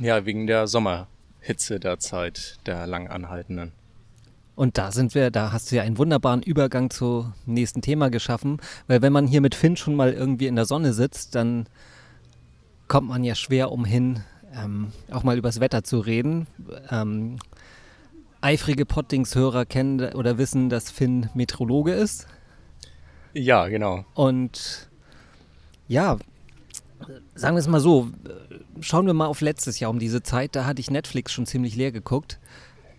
Ja, 0.00 0.26
wegen 0.26 0.46
der 0.46 0.66
Sommerhitze 0.66 1.78
der 1.80 1.98
Zeit, 2.00 2.58
der 2.66 2.86
lang 2.86 3.08
anhaltenden. 3.08 3.72
Und 4.56 4.78
da 4.78 4.92
sind 4.92 5.14
wir, 5.16 5.30
da 5.32 5.50
hast 5.50 5.70
du 5.72 5.76
ja 5.76 5.82
einen 5.82 5.98
wunderbaren 5.98 6.42
Übergang 6.42 6.90
zum 6.90 7.32
nächsten 7.44 7.82
Thema 7.82 8.08
geschaffen, 8.10 8.60
weil 8.86 9.02
wenn 9.02 9.12
man 9.12 9.26
hier 9.26 9.40
mit 9.40 9.54
Finn 9.56 9.76
schon 9.76 9.96
mal 9.96 10.12
irgendwie 10.12 10.46
in 10.46 10.54
der 10.54 10.64
Sonne 10.64 10.92
sitzt, 10.92 11.34
dann 11.34 11.66
kommt 12.86 13.08
man 13.08 13.24
ja 13.24 13.34
schwer 13.34 13.72
umhin, 13.72 14.22
ähm, 14.56 14.92
auch 15.10 15.22
mal 15.22 15.36
übers 15.38 15.60
Wetter 15.60 15.84
zu 15.84 16.00
reden. 16.00 16.46
Ähm, 16.90 17.36
eifrige 18.40 18.84
Pottings-Hörer 18.86 19.64
kennen 19.64 20.12
oder 20.14 20.38
wissen, 20.38 20.68
dass 20.68 20.90
Finn 20.90 21.30
Metrologe 21.34 21.92
ist. 21.92 22.26
Ja, 23.32 23.68
genau. 23.68 24.04
Und 24.14 24.88
ja, 25.88 26.18
sagen 27.34 27.56
wir 27.56 27.60
es 27.60 27.66
mal 27.68 27.80
so, 27.80 28.08
schauen 28.80 29.06
wir 29.06 29.14
mal 29.14 29.26
auf 29.26 29.40
letztes 29.40 29.80
Jahr 29.80 29.90
um 29.90 29.98
diese 29.98 30.22
Zeit, 30.22 30.54
da 30.56 30.66
hatte 30.66 30.80
ich 30.80 30.90
Netflix 30.90 31.32
schon 31.32 31.46
ziemlich 31.46 31.74
leer 31.76 31.90
geguckt. 31.92 32.38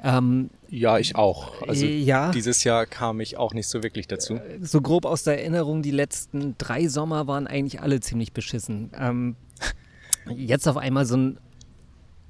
Ähm, 0.03 0.49
Ja, 0.69 0.97
ich 0.99 1.15
auch. 1.15 1.61
Also 1.67 1.85
Äh, 1.85 1.99
ja. 1.99 2.31
dieses 2.31 2.63
Jahr 2.63 2.85
kam 2.85 3.21
ich 3.21 3.37
auch 3.37 3.53
nicht 3.53 3.67
so 3.67 3.81
wirklich 3.81 4.07
dazu. 4.07 4.39
so 4.61 4.81
grob 4.81 5.05
aus 5.05 5.23
der 5.23 5.39
Erinnerung, 5.39 5.81
die 5.81 5.91
letzten 5.91 6.55
drei 6.57 6.87
Sommer 6.87 7.27
waren 7.27 7.47
eigentlich 7.47 7.81
alle 7.81 7.99
ziemlich 8.01 8.33
beschissen. 8.33 8.91
Ähm, 8.99 9.35
jetzt 10.29 10.67
auf 10.67 10.77
einmal 10.77 11.05
so 11.05 11.17
ein 11.17 11.39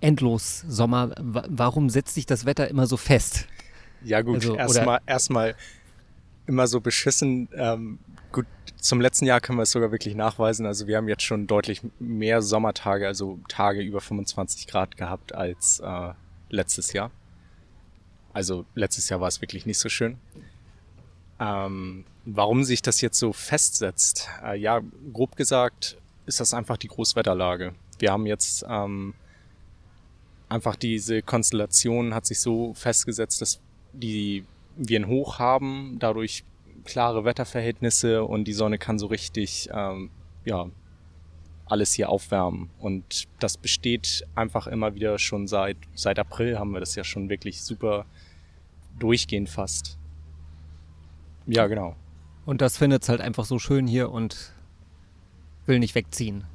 Endlos-Sommer. 0.01 1.11
Wa- 1.19 1.45
Warum 1.49 1.89
setzt 1.89 2.15
sich 2.15 2.25
das 2.25 2.45
Wetter 2.45 2.67
immer 2.67 2.87
so 2.87 2.97
fest? 2.97 3.47
Ja 4.03 4.21
gut, 4.21 4.35
Also, 4.35 4.55
erstmal 4.55 4.99
erstmal 5.05 5.55
immer 6.47 6.67
so 6.67 6.79
beschissen. 6.79 7.49
Ähm, 7.55 7.97
gut, 8.31 8.45
zum 8.79 9.01
letzten 9.01 9.25
Jahr 9.25 9.41
können 9.41 9.57
wir 9.57 9.63
es 9.63 9.71
sogar 9.71 9.91
wirklich 9.91 10.13
nachweisen. 10.15 10.65
Also 10.65 10.85
wir 10.87 10.97
haben 10.97 11.07
jetzt 11.07 11.23
schon 11.23 11.47
deutlich 11.47 11.81
mehr 11.99 12.41
Sommertage, 12.41 13.07
also 13.07 13.39
Tage 13.47 13.81
über 13.81 14.01
25 14.01 14.67
Grad 14.67 14.95
gehabt 14.97 15.33
als 15.33 15.79
äh, 15.83 16.13
letztes 16.49 16.93
Jahr. 16.93 17.09
Also 18.33 18.65
letztes 18.75 19.09
Jahr 19.09 19.21
war 19.21 19.27
es 19.29 19.41
wirklich 19.41 19.65
nicht 19.65 19.79
so 19.79 19.89
schön. 19.89 20.17
Ähm, 21.39 22.05
warum 22.25 22.63
sich 22.63 22.81
das 22.81 23.01
jetzt 23.01 23.17
so 23.17 23.33
festsetzt? 23.33 24.29
Äh, 24.43 24.57
ja, 24.59 24.81
grob 25.13 25.35
gesagt 25.35 25.97
ist 26.27 26.39
das 26.39 26.53
einfach 26.53 26.77
die 26.77 26.87
Großwetterlage. 26.87 27.73
Wir 27.99 28.11
haben 28.11 28.25
jetzt 28.25 28.65
ähm, 28.67 29.13
einfach 30.49 30.75
diese 30.75 31.21
Konstellation 31.21 32.13
hat 32.13 32.25
sich 32.25 32.39
so 32.39 32.73
festgesetzt, 32.73 33.41
dass 33.41 33.59
die 33.93 34.45
wir 34.75 34.99
ein 34.99 35.07
Hoch 35.07 35.39
haben, 35.39 35.97
dadurch 35.99 36.43
klare 36.83 37.25
Wetterverhältnisse 37.25 38.23
und 38.23 38.45
die 38.45 38.53
Sonne 38.53 38.77
kann 38.77 38.99
so 38.99 39.07
richtig 39.07 39.69
ähm, 39.73 40.11
ja 40.43 40.67
alles 41.65 41.93
hier 41.93 42.09
aufwärmen 42.09 42.69
und 42.77 43.23
das 43.39 43.57
besteht 43.57 44.23
einfach 44.35 44.67
immer 44.67 44.93
wieder 44.93 45.17
schon 45.17 45.47
seit 45.47 45.77
seit 45.95 46.19
April 46.19 46.59
haben 46.59 46.71
wir 46.71 46.79
das 46.79 46.95
ja 46.95 47.03
schon 47.03 47.29
wirklich 47.29 47.63
super 47.63 48.05
durchgehend 48.99 49.49
fast. 49.49 49.97
Ja, 51.47 51.67
genau. 51.67 51.95
Und 52.45 52.61
das 52.61 52.77
findet 52.77 53.03
es 53.03 53.09
halt 53.09 53.21
einfach 53.21 53.45
so 53.45 53.59
schön 53.59 53.87
hier 53.87 54.11
und 54.11 54.53
will 55.65 55.79
nicht 55.79 55.95
wegziehen. 55.95 56.45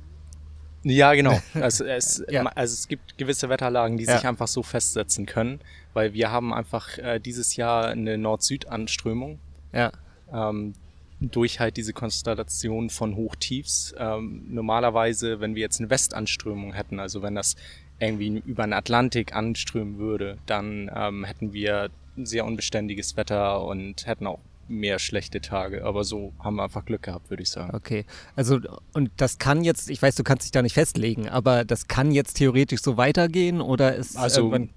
Ja, 0.83 1.13
genau. 1.15 1.39
Also 1.55 1.85
es, 1.85 2.25
Ja. 2.31 2.43
also 2.45 2.73
es 2.75 2.89
gibt 2.89 3.19
gewisse 3.19 3.49
Wetterlagen, 3.49 3.97
die 3.99 4.05
Ja. 4.05 4.17
sich 4.17 4.27
einfach 4.27 4.49
so 4.49 4.63
festsetzen 4.63 5.27
können, 5.27 5.61
weil 5.93 6.13
wir 6.15 6.31
haben 6.31 6.55
einfach 6.55 6.97
äh, 6.99 7.19
dieses 7.21 7.57
Jahr 7.57 7.89
eine 7.89 8.17
Nord-Süd-Anströmung. 8.19 9.39
Ja, 9.73 9.93
Ähm, 10.33 10.75
durch 11.23 11.61
halt 11.61 11.77
diese 11.77 11.93
Konstellation 11.93 12.89
von 12.89 13.15
Hochtiefs. 13.15 13.95
Ähm, 13.99 14.47
normalerweise, 14.49 15.41
wenn 15.41 15.55
wir 15.55 15.61
jetzt 15.61 15.79
eine 15.81 15.91
Westanströmung 15.91 16.73
hätten, 16.73 16.99
also 16.99 17.21
wenn 17.21 17.35
das 17.35 17.57
irgendwie 17.99 18.43
über 18.47 18.63
den 18.65 18.73
Atlantik 18.73 19.35
anströmen 19.35 19.99
würde, 19.99 20.39
dann 20.47 20.91
ähm, 20.95 21.25
hätten 21.25 21.53
wir 21.53 21.91
sehr 22.17 22.47
unbeständiges 22.47 23.19
Wetter 23.19 23.63
und 23.65 24.07
hätten 24.07 24.27
auch 24.27 24.39
mehr 24.71 24.99
schlechte 24.99 25.41
Tage. 25.41 25.85
Aber 25.85 26.05
so 26.05 26.33
haben 26.39 26.57
wir 26.57 26.65
einfach 26.65 26.85
Glück 26.85 27.03
gehabt, 27.03 27.29
würde 27.31 27.43
ich 27.43 27.51
sagen. 27.51 27.75
Okay, 27.75 28.05
also 28.37 28.59
und 28.95 29.11
das 29.17 29.39
kann 29.39 29.65
jetzt, 29.65 29.91
ich 29.91 30.01
weiß, 30.01 30.15
du 30.15 30.23
kannst 30.25 30.45
dich 30.45 30.53
da 30.53 30.63
nicht 30.63 30.75
festlegen, 30.75 31.29
aber 31.29 31.65
das 31.65 31.89
kann 31.89 32.11
jetzt 32.13 32.35
theoretisch 32.35 32.81
so 32.83 32.97
weitergehen 32.97 33.61
oder 33.61 33.95
ist 33.97 34.17
Also 34.17 34.53
äh, 34.55 34.69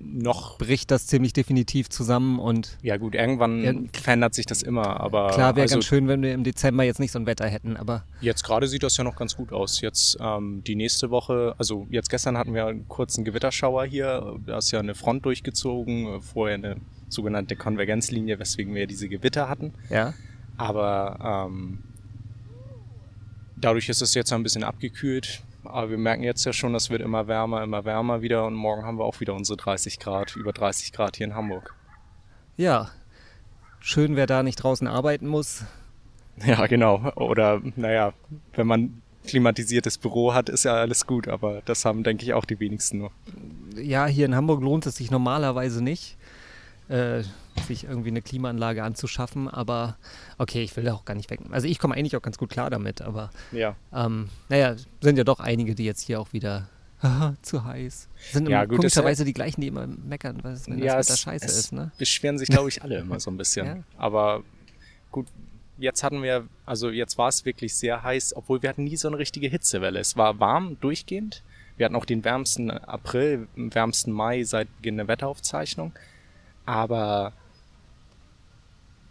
noch. 0.00 0.58
bricht 0.58 0.90
das 0.90 1.06
ziemlich 1.06 1.32
definitiv 1.32 1.88
zusammen 1.88 2.38
und 2.38 2.76
Ja 2.82 2.96
gut, 2.96 3.14
irgendwann 3.14 3.62
Ja, 3.62 3.72
verändert 4.00 4.34
sich 4.34 4.44
das 4.46 4.62
immer, 4.62 5.00
aber 5.00 5.28
klar 5.28 5.54
wäre 5.56 5.62
also 5.62 5.76
ganz 5.76 5.84
schön, 5.86 6.08
wenn 6.08 6.22
wir 6.22 6.34
im 6.34 6.44
Dezember 6.44 6.82
jetzt 6.84 6.98
nicht 7.00 7.12
so 7.12 7.18
ein 7.18 7.26
Wetter 7.26 7.46
hätten, 7.46 7.76
aber 7.76 8.04
Jetzt 8.20 8.42
gerade 8.42 8.66
sieht 8.68 8.82
das 8.82 8.96
ja 8.96 9.04
noch 9.04 9.16
ganz 9.16 9.36
gut 9.36 9.52
aus. 9.52 9.80
Jetzt 9.80 10.18
ähm, 10.20 10.62
die 10.66 10.74
nächste 10.76 11.10
Woche, 11.10 11.54
also 11.56 11.86
jetzt 11.90 12.10
gestern 12.10 12.36
hatten 12.36 12.52
wir 12.52 12.66
einen 12.66 12.86
kurzen 12.88 13.24
Gewitterschauer 13.24 13.84
hier. 13.86 14.36
Da 14.44 14.58
ist 14.58 14.70
ja 14.72 14.80
eine 14.80 14.94
Front 14.94 15.24
durchgezogen, 15.24 16.06
äh, 16.16 16.20
vorher 16.20 16.56
eine 16.56 16.76
sogenannte 17.12 17.56
Konvergenzlinie, 17.56 18.38
weswegen 18.38 18.74
wir 18.74 18.86
diese 18.86 19.08
Gewitter 19.08 19.48
hatten. 19.48 19.74
ja. 19.90 20.14
Aber 20.56 21.46
ähm, 21.48 21.78
dadurch 23.56 23.88
ist 23.88 24.02
es 24.02 24.14
jetzt 24.14 24.32
ein 24.32 24.42
bisschen 24.42 24.64
abgekühlt. 24.64 25.42
Aber 25.64 25.90
wir 25.90 25.98
merken 25.98 26.22
jetzt 26.22 26.44
ja 26.44 26.52
schon, 26.52 26.72
das 26.72 26.90
wird 26.90 27.02
immer 27.02 27.28
wärmer, 27.28 27.62
immer 27.62 27.84
wärmer 27.84 28.22
wieder. 28.22 28.46
Und 28.46 28.54
morgen 28.54 28.84
haben 28.84 28.98
wir 28.98 29.04
auch 29.04 29.20
wieder 29.20 29.34
unsere 29.34 29.56
30 29.56 29.98
Grad, 29.98 30.36
über 30.36 30.52
30 30.52 30.92
Grad 30.92 31.16
hier 31.16 31.26
in 31.26 31.34
Hamburg. 31.34 31.74
Ja, 32.56 32.90
schön, 33.80 34.16
wer 34.16 34.26
da 34.26 34.42
nicht 34.42 34.56
draußen 34.56 34.86
arbeiten 34.86 35.26
muss. 35.26 35.64
Ja, 36.44 36.66
genau. 36.66 37.12
Oder 37.16 37.60
naja, 37.76 38.14
wenn 38.54 38.66
man 38.66 39.02
klimatisiertes 39.26 39.98
Büro 39.98 40.32
hat, 40.32 40.48
ist 40.48 40.64
ja 40.64 40.74
alles 40.74 41.06
gut. 41.06 41.28
Aber 41.28 41.60
das 41.64 41.84
haben, 41.84 42.02
denke 42.02 42.24
ich, 42.24 42.32
auch 42.32 42.44
die 42.46 42.58
wenigsten 42.60 42.98
nur. 42.98 43.10
Ja, 43.76 44.06
hier 44.06 44.24
in 44.26 44.34
Hamburg 44.34 44.62
lohnt 44.62 44.86
es 44.86 44.96
sich 44.96 45.10
normalerweise 45.10 45.82
nicht, 45.82 46.16
äh, 46.90 47.22
sich 47.66 47.84
irgendwie 47.84 48.08
eine 48.08 48.22
Klimaanlage 48.22 48.82
anzuschaffen, 48.82 49.48
aber 49.48 49.96
okay, 50.38 50.62
ich 50.62 50.76
will 50.76 50.84
da 50.84 50.94
auch 50.94 51.04
gar 51.04 51.14
nicht 51.14 51.30
weg. 51.30 51.40
Also 51.50 51.68
ich 51.68 51.78
komme 51.78 51.94
eigentlich 51.94 52.16
auch 52.16 52.22
ganz 52.22 52.36
gut 52.38 52.50
klar 52.50 52.70
damit, 52.70 53.00
aber 53.02 53.30
Ja. 53.52 53.76
ähm, 53.94 54.28
naja, 54.48 54.74
sind 55.00 55.16
ja 55.16 55.24
doch 55.24 55.40
einige, 55.40 55.74
die 55.74 55.84
jetzt 55.84 56.02
hier 56.02 56.20
auch 56.20 56.32
wieder 56.32 56.68
zu 57.42 57.64
heiß. 57.64 58.08
Sind 58.32 58.48
Ja, 58.48 58.64
gut, 58.64 58.78
komischerweise 58.78 59.24
die 59.24 59.32
gleichen, 59.32 59.60
die 59.60 59.68
immer 59.68 59.86
meckern, 59.86 60.40
was, 60.42 60.68
wenn 60.68 60.78
ja, 60.78 60.96
das 60.96 61.06
Wetter 61.06 61.14
es, 61.14 61.20
scheiße 61.20 61.46
es 61.46 61.56
ist, 61.58 61.72
ne? 61.72 61.92
beschweren 61.98 62.38
sich, 62.38 62.48
glaube 62.48 62.68
ich, 62.70 62.82
alle 62.82 62.98
immer 62.98 63.20
so 63.20 63.30
ein 63.30 63.36
bisschen. 63.36 63.66
Ja. 63.66 63.76
Aber 63.96 64.42
gut, 65.10 65.26
jetzt 65.78 66.02
hatten 66.02 66.22
wir, 66.22 66.46
also 66.66 66.90
jetzt 66.90 67.18
war 67.18 67.28
es 67.28 67.44
wirklich 67.44 67.74
sehr 67.74 68.02
heiß, 68.02 68.34
obwohl 68.36 68.62
wir 68.62 68.68
hatten 68.68 68.84
nie 68.84 68.96
so 68.96 69.08
eine 69.08 69.18
richtige 69.18 69.48
Hitzewelle. 69.48 69.98
Es 70.00 70.16
war 70.16 70.40
warm 70.40 70.78
durchgehend. 70.80 71.42
Wir 71.76 71.86
hatten 71.86 71.96
auch 71.96 72.04
den 72.04 72.24
wärmsten 72.24 72.70
April, 72.70 73.48
wärmsten 73.56 74.12
Mai 74.12 74.42
seit 74.44 74.68
Beginn 74.76 74.98
der 74.98 75.08
Wetteraufzeichnung. 75.08 75.92
Aber 76.70 77.32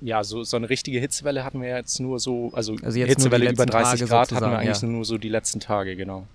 ja, 0.02 0.24
so, 0.24 0.44
so 0.44 0.56
eine 0.56 0.70
richtige 0.70 0.98
Hitzewelle 1.00 1.44
hatten 1.44 1.62
wir 1.62 1.68
jetzt 1.76 2.00
nur 2.00 2.20
so, 2.20 2.52
also, 2.54 2.76
Also 2.82 3.00
Hitzewelle 3.00 3.52
über 3.52 3.66
letzten 3.66 3.72
30 3.72 4.00
Tage 4.00 4.10
Grad 4.10 4.32
hatten 4.32 4.52
wir 4.52 4.58
eigentlich 4.60 4.82
ja. 4.82 4.88
nur 4.88 5.04
so 5.04 5.18
die 5.18 5.28
letzten 5.28 5.60
Tage, 5.60 5.98
genau. 5.98 6.26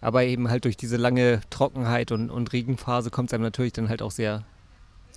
Aber 0.00 0.24
eben 0.24 0.48
halt 0.48 0.64
durch 0.64 0.76
diese 0.78 0.96
lange 0.96 1.40
Trockenheit 1.50 2.12
und, 2.12 2.30
und 2.30 2.52
Regenphase 2.54 3.10
kommt 3.10 3.28
es 3.30 3.34
einem 3.34 3.42
natürlich 3.42 3.74
dann 3.74 3.90
halt 3.90 4.00
auch 4.00 4.10
sehr 4.10 4.44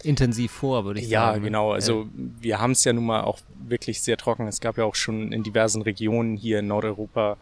intensiv 0.03 0.51
vor, 0.51 0.83
würde 0.83 0.99
ich 0.99 1.07
Ja, 1.09 1.27
sagen. 1.27 1.41
ne? 1.41 1.47
genau. 1.47 1.71
Äh, 1.71 1.75
Also 1.75 2.07
wir 2.13 2.59
haben 2.59 2.71
es 2.71 2.83
ja 2.83 2.91
nun 2.91 3.05
mal 3.05 3.21
auch 3.21 3.39
wirklich 3.65 4.01
sehr 4.01 4.17
trocken. 4.17 4.47
Es 4.47 4.59
gab 4.59 4.77
ja 4.77 4.83
auch 4.83 4.95
schon 4.95 5.31
in 5.31 5.43
diversen 5.43 5.81
Regionen 5.81 6.35
hier 6.35 6.59
in 6.59 6.67
Nordeuropa 6.67 7.37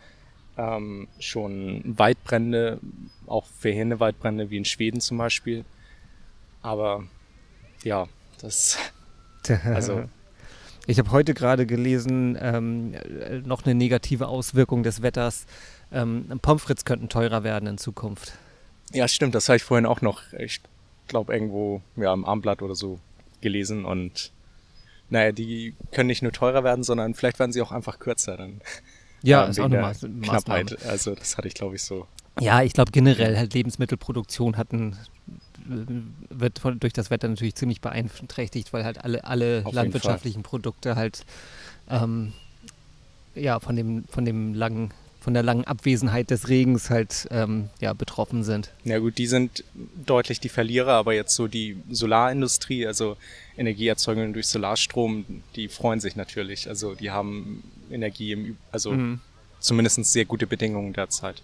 ähm, 0.58 1.08
schon 1.20 1.82
Waldbrände, 1.86 2.80
auch 3.26 3.46
verheerende 3.60 4.00
Waldbrände 4.00 4.50
wie 4.52 4.58
in 4.58 4.66
Schweden 4.66 5.02
zum 5.02 5.18
Beispiel. 5.18 5.66
Aber 6.68 7.04
ja, 7.86 8.08
das 8.42 8.78
also 9.64 10.04
Ich 10.86 11.00
habe 11.00 11.12
heute 11.12 11.34
gerade 11.34 11.66
gelesen, 11.66 12.38
ähm, 12.42 12.94
äh, 12.94 13.38
noch 13.38 13.66
eine 13.66 13.74
negative 13.74 14.28
Auswirkung 14.28 14.84
des 14.84 15.02
Wetters. 15.02 15.46
Ähm, 15.94 16.26
Pommes 16.42 16.64
frites 16.64 16.84
könnten 16.84 17.08
teurer 17.08 17.46
werden 17.46 17.70
in 17.70 17.78
Zukunft. 17.78 18.34
ja 18.92 19.08
stimmt. 19.08 19.34
Das 19.34 19.48
habe 19.48 19.56
ich 19.56 19.64
vorhin 19.64 19.86
auch 19.86 20.02
noch, 20.02 20.34
ich 20.34 20.60
glaube 21.08 21.34
irgendwo 21.34 21.82
ja 21.96 22.14
im 22.14 22.26
Armblatt 22.26 22.62
oder 22.62 22.76
so 22.76 23.00
gelesen 23.40 23.86
und 23.86 24.34
naja, 25.10 25.32
die 25.32 25.74
können 25.94 26.08
nicht 26.08 26.22
nur 26.22 26.34
teurer 26.34 26.66
werden, 26.66 26.84
sondern 26.84 27.14
vielleicht 27.14 27.40
werden 27.40 27.54
sie 27.54 27.62
auch 27.62 27.72
einfach 27.72 27.98
kürzer 28.00 28.36
dann. 28.36 28.60
Ja, 29.24 29.46
ähm, 29.46 29.52
ist 29.52 29.60
auch 29.62 29.66
eine 29.66 29.76
der 29.76 29.82
Maß 29.84 30.02
Maßnahme. 30.02 30.66
Knappheit. 30.66 30.86
Also 30.86 31.16
das 31.16 31.38
hatte 31.38 31.48
ich 31.48 31.54
glaube 31.54 31.76
ich 31.76 31.84
so. 31.84 32.08
Ja, 32.42 32.62
ich 32.62 32.74
glaube 32.74 32.92
generell 32.92 33.38
halt 33.38 33.54
Lebensmittelproduktion 33.54 34.58
hatten 34.58 34.98
wird 35.68 36.60
von, 36.60 36.80
durch 36.80 36.94
das 36.94 37.10
Wetter 37.10 37.28
natürlich 37.28 37.56
ziemlich 37.56 37.82
beeinträchtigt, 37.82 38.74
weil 38.74 38.84
halt 38.86 39.04
alle, 39.04 39.24
alle 39.24 39.62
Auf 39.66 39.74
landwirtschaftlichen 39.74 40.44
Produkte 40.44 40.96
halt 40.96 41.26
ähm, 41.90 42.34
ja 43.36 43.60
von 43.60 43.76
dem 43.76 44.06
von 44.10 44.26
dem 44.26 44.54
langen 44.54 44.92
von 45.20 45.34
der 45.34 45.44
langen 45.44 45.66
Abwesenheit 45.66 46.30
des 46.30 46.48
Regens 46.48 46.90
halt 46.90 47.28
ähm, 47.32 47.70
ja 47.82 47.92
betroffen 47.92 48.44
sind. 48.46 48.72
Ja 48.86 49.00
gut, 49.00 49.18
die 49.18 49.28
sind 49.28 49.66
deutlich 50.06 50.40
die 50.40 50.48
Verlierer, 50.48 50.94
aber 50.94 51.14
jetzt 51.14 51.36
so 51.36 51.48
die 51.48 51.76
Solarindustrie, 51.90 52.88
also 52.88 53.18
Energieerzeugung 53.58 54.32
durch 54.32 54.48
Solarstrom, 54.48 55.26
die 55.58 55.68
freuen 55.68 56.00
sich 56.00 56.16
natürlich. 56.16 56.70
Also 56.70 56.96
die 56.96 57.12
haben 57.12 57.62
Energie 57.92 58.32
im, 58.32 58.58
also 58.72 58.92
Mhm. 58.92 59.20
zumindest 59.60 60.04
sehr 60.06 60.24
gute 60.24 60.48
Bedingungen 60.48 60.94
derzeit. 60.94 61.42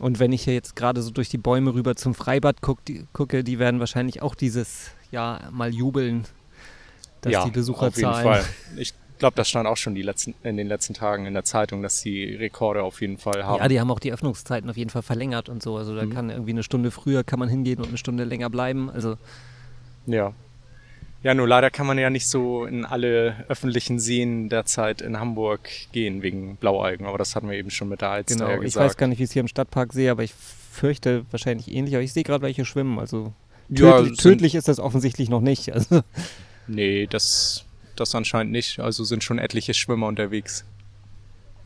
Und 0.00 0.18
wenn 0.18 0.32
ich 0.32 0.42
hier 0.44 0.54
jetzt 0.54 0.74
gerade 0.76 1.02
so 1.02 1.10
durch 1.10 1.28
die 1.28 1.38
Bäume 1.38 1.74
rüber 1.74 1.94
zum 1.94 2.14
Freibad 2.14 2.62
guck, 2.62 2.84
die, 2.86 3.06
gucke, 3.12 3.44
die 3.44 3.58
werden 3.58 3.80
wahrscheinlich 3.80 4.22
auch 4.22 4.34
dieses 4.34 4.90
Jahr 5.10 5.50
mal 5.50 5.72
jubeln, 5.72 6.24
dass 7.20 7.32
ja, 7.32 7.38
die 7.38 7.40
auf 7.40 7.44
jeden 7.44 7.52
Besucherzahlen. 7.54 8.22
Fall. 8.42 8.44
Ich 8.76 8.94
glaube, 9.18 9.36
das 9.36 9.48
stand 9.50 9.68
auch 9.68 9.76
schon 9.76 9.94
die 9.94 10.00
letzten, 10.02 10.34
in 10.42 10.56
den 10.56 10.66
letzten 10.66 10.94
Tagen 10.94 11.26
in 11.26 11.34
der 11.34 11.44
Zeitung, 11.44 11.82
dass 11.82 12.00
die 12.00 12.34
Rekorde 12.34 12.82
auf 12.82 13.02
jeden 13.02 13.18
Fall 13.18 13.44
haben. 13.44 13.58
Ja, 13.60 13.68
die 13.68 13.78
haben 13.78 13.90
auch 13.90 13.98
die 14.00 14.12
Öffnungszeiten 14.12 14.70
auf 14.70 14.78
jeden 14.78 14.88
Fall 14.90 15.02
verlängert 15.02 15.50
und 15.50 15.62
so. 15.62 15.76
Also 15.76 15.94
da 15.94 16.06
Mhm. 16.06 16.10
kann 16.10 16.30
irgendwie 16.30 16.52
eine 16.52 16.62
Stunde 16.62 16.90
früher 16.90 17.22
kann 17.22 17.38
man 17.38 17.50
hingehen 17.50 17.78
und 17.80 17.88
eine 17.88 17.98
Stunde 17.98 18.24
länger 18.24 18.48
bleiben. 18.48 18.88
Also 18.90 19.16
Ja. 20.06 20.32
Ja, 21.22 21.34
nur 21.34 21.46
leider 21.46 21.70
kann 21.70 21.86
man 21.86 21.98
ja 21.98 22.08
nicht 22.08 22.26
so 22.26 22.64
in 22.64 22.84
alle 22.86 23.44
öffentlichen 23.48 23.98
Seen 23.98 24.48
derzeit 24.48 25.02
in 25.02 25.20
Hamburg 25.20 25.68
gehen 25.92 26.22
wegen 26.22 26.56
Blaualgen, 26.56 27.04
aber 27.06 27.18
das 27.18 27.36
hatten 27.36 27.50
wir 27.50 27.58
eben 27.58 27.70
schon 27.70 27.90
mit 27.90 28.00
der 28.00 28.08
Alster 28.10 28.34
genau. 28.36 28.48
ja 28.50 28.56
Ich 28.56 28.62
gesagt. 28.62 28.86
weiß 28.86 28.96
gar 28.96 29.06
nicht, 29.06 29.18
wie 29.18 29.24
ich 29.24 29.28
es 29.28 29.32
hier 29.34 29.40
im 29.40 29.48
Stadtpark 29.48 29.92
sehe, 29.92 30.10
aber 30.10 30.22
ich 30.22 30.32
fürchte 30.32 31.26
wahrscheinlich 31.30 31.70
ähnlich. 31.70 31.94
Aber 31.94 32.02
ich 32.02 32.12
sehe 32.14 32.22
gerade 32.22 32.42
welche 32.42 32.64
schwimmen. 32.64 32.98
Also 32.98 33.34
Ja, 33.68 33.98
tödlich, 33.98 34.08
sind- 34.08 34.20
tödlich 34.32 34.54
ist 34.54 34.68
das 34.68 34.78
offensichtlich 34.80 35.28
noch 35.28 35.42
nicht. 35.42 35.72
Also 35.74 36.02
Nee, 36.66 37.06
das, 37.06 37.64
das 37.96 38.14
anscheinend 38.14 38.52
nicht. 38.52 38.80
Also 38.80 39.04
sind 39.04 39.22
schon 39.22 39.38
etliche 39.38 39.74
Schwimmer 39.74 40.06
unterwegs. 40.06 40.64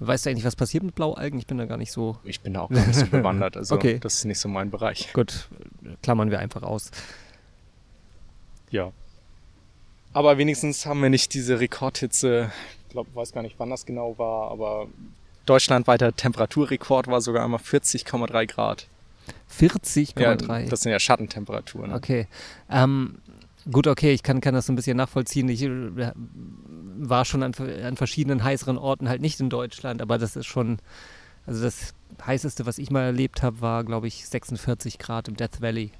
weißt 0.00 0.26
du 0.26 0.30
eigentlich, 0.30 0.44
was 0.44 0.56
passiert 0.56 0.82
mit 0.82 0.96
Blaualgen? 0.96 1.38
Ich 1.38 1.46
bin 1.46 1.58
da 1.58 1.66
gar 1.66 1.76
nicht 1.76 1.92
so. 1.92 2.16
Ich 2.24 2.40
bin 2.40 2.54
da 2.54 2.62
auch 2.62 2.70
gar 2.70 2.84
nicht 2.86 2.98
so 2.98 3.06
bewandert. 3.06 3.56
Also 3.56 3.74
Okay. 3.76 3.98
das 4.00 4.14
ist 4.16 4.24
nicht 4.24 4.40
so 4.40 4.48
mein 4.48 4.70
Bereich. 4.70 5.12
Gut, 5.12 5.48
klammern 6.02 6.32
wir 6.32 6.40
einfach 6.40 6.64
aus. 6.64 6.90
Ja. 8.70 8.90
Aber 10.14 10.38
wenigstens 10.38 10.86
haben 10.86 11.02
wir 11.02 11.10
nicht 11.10 11.34
diese 11.34 11.60
Rekordhitze. 11.60 12.50
Ich 12.86 12.92
glaube, 12.92 13.10
weiß 13.14 13.32
gar 13.32 13.42
nicht, 13.42 13.56
wann 13.58 13.68
das 13.68 13.84
genau 13.84 14.16
war, 14.16 14.50
aber 14.50 14.86
deutschlandweiter 15.44 16.14
Temperaturrekord 16.14 17.08
war 17.08 17.20
sogar 17.20 17.44
einmal 17.44 17.60
40,3 17.60 18.46
Grad. 18.46 18.86
40,3. 19.58 20.20
Ja, 20.20 20.68
das 20.68 20.80
sind 20.80 20.92
ja 20.92 21.00
Schattentemperaturen. 21.00 21.92
Okay. 21.92 22.28
Ähm, 22.70 23.16
gut, 23.70 23.86
okay, 23.86 24.12
ich 24.12 24.22
kann, 24.22 24.40
kann 24.40 24.54
das 24.54 24.66
so 24.66 24.72
ein 24.72 24.76
bisschen 24.76 24.96
nachvollziehen. 24.96 25.48
Ich 25.48 25.62
äh, 25.62 26.12
war 26.96 27.24
schon 27.24 27.42
an, 27.42 27.52
an 27.54 27.96
verschiedenen 27.96 28.44
heißeren 28.44 28.78
Orten 28.78 29.08
halt 29.08 29.20
nicht 29.20 29.40
in 29.40 29.50
Deutschland, 29.50 30.00
aber 30.00 30.18
das 30.18 30.36
ist 30.36 30.46
schon, 30.46 30.78
also 31.46 31.62
das 31.62 31.92
heißeste, 32.24 32.66
was 32.66 32.78
ich 32.78 32.90
mal 32.90 33.02
erlebt 33.02 33.42
habe, 33.42 33.60
war, 33.60 33.82
glaube 33.82 34.06
ich, 34.06 34.28
46 34.28 34.98
Grad 34.98 35.28
im 35.28 35.36
Death 35.36 35.60
Valley. 35.60 35.90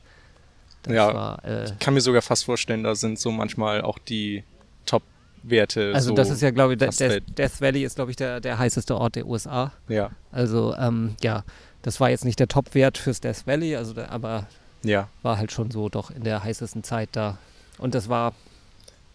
Das 0.85 0.94
Ja. 0.94 1.12
war, 1.14 1.44
äh, 1.44 1.64
Ich 1.64 1.79
kann 1.79 1.94
mir 1.94 2.01
sogar 2.01 2.23
fast 2.23 2.44
vorstellen, 2.44 2.83
da 2.85 2.94
sind 2.94 3.18
so 3.18 3.31
manchmal 3.31 3.83
auch 3.83 3.99
die 3.99 4.44
Top-Werte. 4.87 5.92
also 5.94 6.11
so 6.11 6.14
das 6.14 6.31
ist 6.31 6.40
ja, 6.42 6.51
glaube 6.51 6.75
ich, 6.75 6.79
Death, 6.79 7.23
Death 7.38 7.61
Valley 7.61 7.85
ist, 7.85 7.97
glaube 7.97 8.11
ich, 8.11 8.16
der, 8.16 8.40
der 8.40 8.59
heißeste 8.59 8.97
Ort 8.97 9.16
der 9.16 9.27
USA. 9.27 9.73
Ja, 9.88 10.11
Also, 10.33 10.75
ähm, 10.77 11.16
ja, 11.23 11.44
das 11.83 12.01
war 12.01 12.11
jetzt 12.11 12.25
nicht 12.25 12.38
der 12.40 12.49
Top-Wert 12.49 12.97
fürs 12.99 13.20
Death 13.20 13.47
Valley, 13.47 13.77
also 13.77 13.92
da, 13.94 14.07
aber 14.09 14.47
ja. 14.83 15.09
war 15.23 15.38
halt 15.38 15.53
schon 15.53 15.70
so 15.70 15.88
doch 15.88 16.11
in 16.11 16.25
der 16.25 16.42
heißesten 16.44 16.83
Zeit 16.85 17.11
da. 17.12 17.38
Und 17.79 17.94
das 17.94 18.09
war 18.09 18.35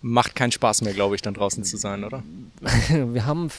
Macht 0.02 0.34
keinen 0.34 0.54
Spaß 0.54 0.82
mehr, 0.84 0.94
glaube 0.94 1.16
ich, 1.16 1.22
dann 1.22 1.34
draußen 1.34 1.64
zu 1.66 1.76
sein, 1.76 2.06
oder? 2.06 2.24
wir 2.90 3.26
haben 3.26 3.50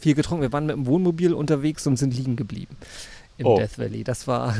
viel 0.00 0.14
getrunken. 0.14 0.40
Wir 0.40 0.50
waren 0.52 0.64
mit 0.64 0.74
dem 0.74 0.86
Wohnmobil 0.86 1.34
unterwegs 1.34 1.86
und 1.86 1.98
sind 1.98 2.14
liegen 2.16 2.34
geblieben 2.34 2.76
im 3.36 3.44
Oh. 3.46 3.58
Death 3.58 3.78
Valley. 3.78 4.02
Das 4.02 4.26
war, 4.26 4.56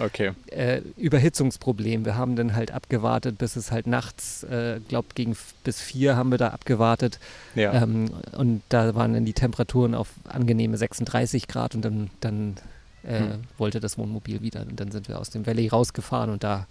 Okay. 0.00 0.32
äh, 0.46 0.80
Überhitzungsproblem. 0.96 2.04
Wir 2.04 2.16
haben 2.16 2.36
dann 2.36 2.54
halt 2.54 2.70
abgewartet, 2.72 3.38
bis 3.38 3.56
es 3.56 3.70
halt 3.72 3.86
nachts, 3.86 4.42
äh, 4.44 4.80
glaubt 4.88 5.14
gegen 5.14 5.36
bis 5.64 5.80
vier 5.80 6.16
haben 6.16 6.30
wir 6.30 6.38
da 6.38 6.48
abgewartet. 6.48 7.18
Ja. 7.54 7.72
Ähm, 7.82 8.10
und 8.36 8.62
da 8.68 8.94
waren 8.94 9.12
dann 9.14 9.24
die 9.24 9.32
Temperaturen 9.34 9.94
auf 9.94 10.08
angenehme 10.24 10.76
36 10.76 11.48
Grad 11.48 11.74
und 11.74 11.82
dann, 11.84 12.10
dann 12.20 12.56
äh, 13.04 13.18
Hm. 13.18 13.42
wollte 13.58 13.80
das 13.80 13.98
Wohnmobil 13.98 14.42
wieder. 14.42 14.60
Und 14.62 14.78
dann 14.78 14.90
sind 14.92 15.08
wir 15.08 15.18
aus 15.18 15.30
dem 15.30 15.46
Valley 15.46 15.68
rausgefahren 15.68 16.30
und 16.30 16.44
da, 16.44 16.66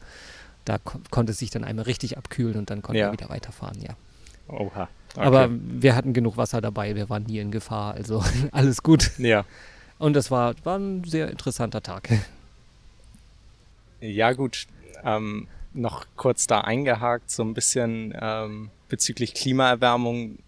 da 0.66 0.78
ko 0.78 1.00
konnte 1.12 1.32
es 1.34 1.40
sich 1.40 1.50
dann 1.50 1.64
einmal 1.64 1.86
richtig 1.86 2.18
abkühlen 2.18 2.56
und 2.58 2.70
dann 2.70 2.82
konnten 2.82 3.00
Ja. 3.00 3.08
wir 3.08 3.14
wieder 3.14 3.30
weiterfahren, 3.30 3.82
ja. 3.82 3.96
Oha. 4.48 4.88
Okay. 5.16 5.26
Aber 5.26 5.50
wir 5.52 5.94
hatten 5.96 6.14
genug 6.14 6.38
Wasser 6.38 6.62
dabei, 6.62 6.96
wir 6.96 7.10
waren 7.10 7.24
nie 7.24 7.40
in 7.40 7.52
Gefahr, 7.52 7.94
also 7.96 8.24
alles 8.52 8.82
gut. 8.82 9.12
ja. 9.18 9.44
Und 10.00 10.14
das 10.14 10.32
war, 10.32 10.56
war 10.64 10.80
ein 10.80 11.04
sehr 11.04 11.30
interessanter 11.30 11.84
Tag. 11.84 12.10
Ja, 14.02 14.34
gut. 14.34 14.68
Ähm, 15.04 15.48
noch 15.74 16.06
kurz 16.16 16.48
da 16.48 16.62
eingehakt, 16.62 17.32
so 17.32 17.44
ein 17.44 17.54
bisschen 17.54 18.14
ähm, 18.20 18.70
bezüglich 18.90 19.34
Klimaerwärmung 19.34 20.40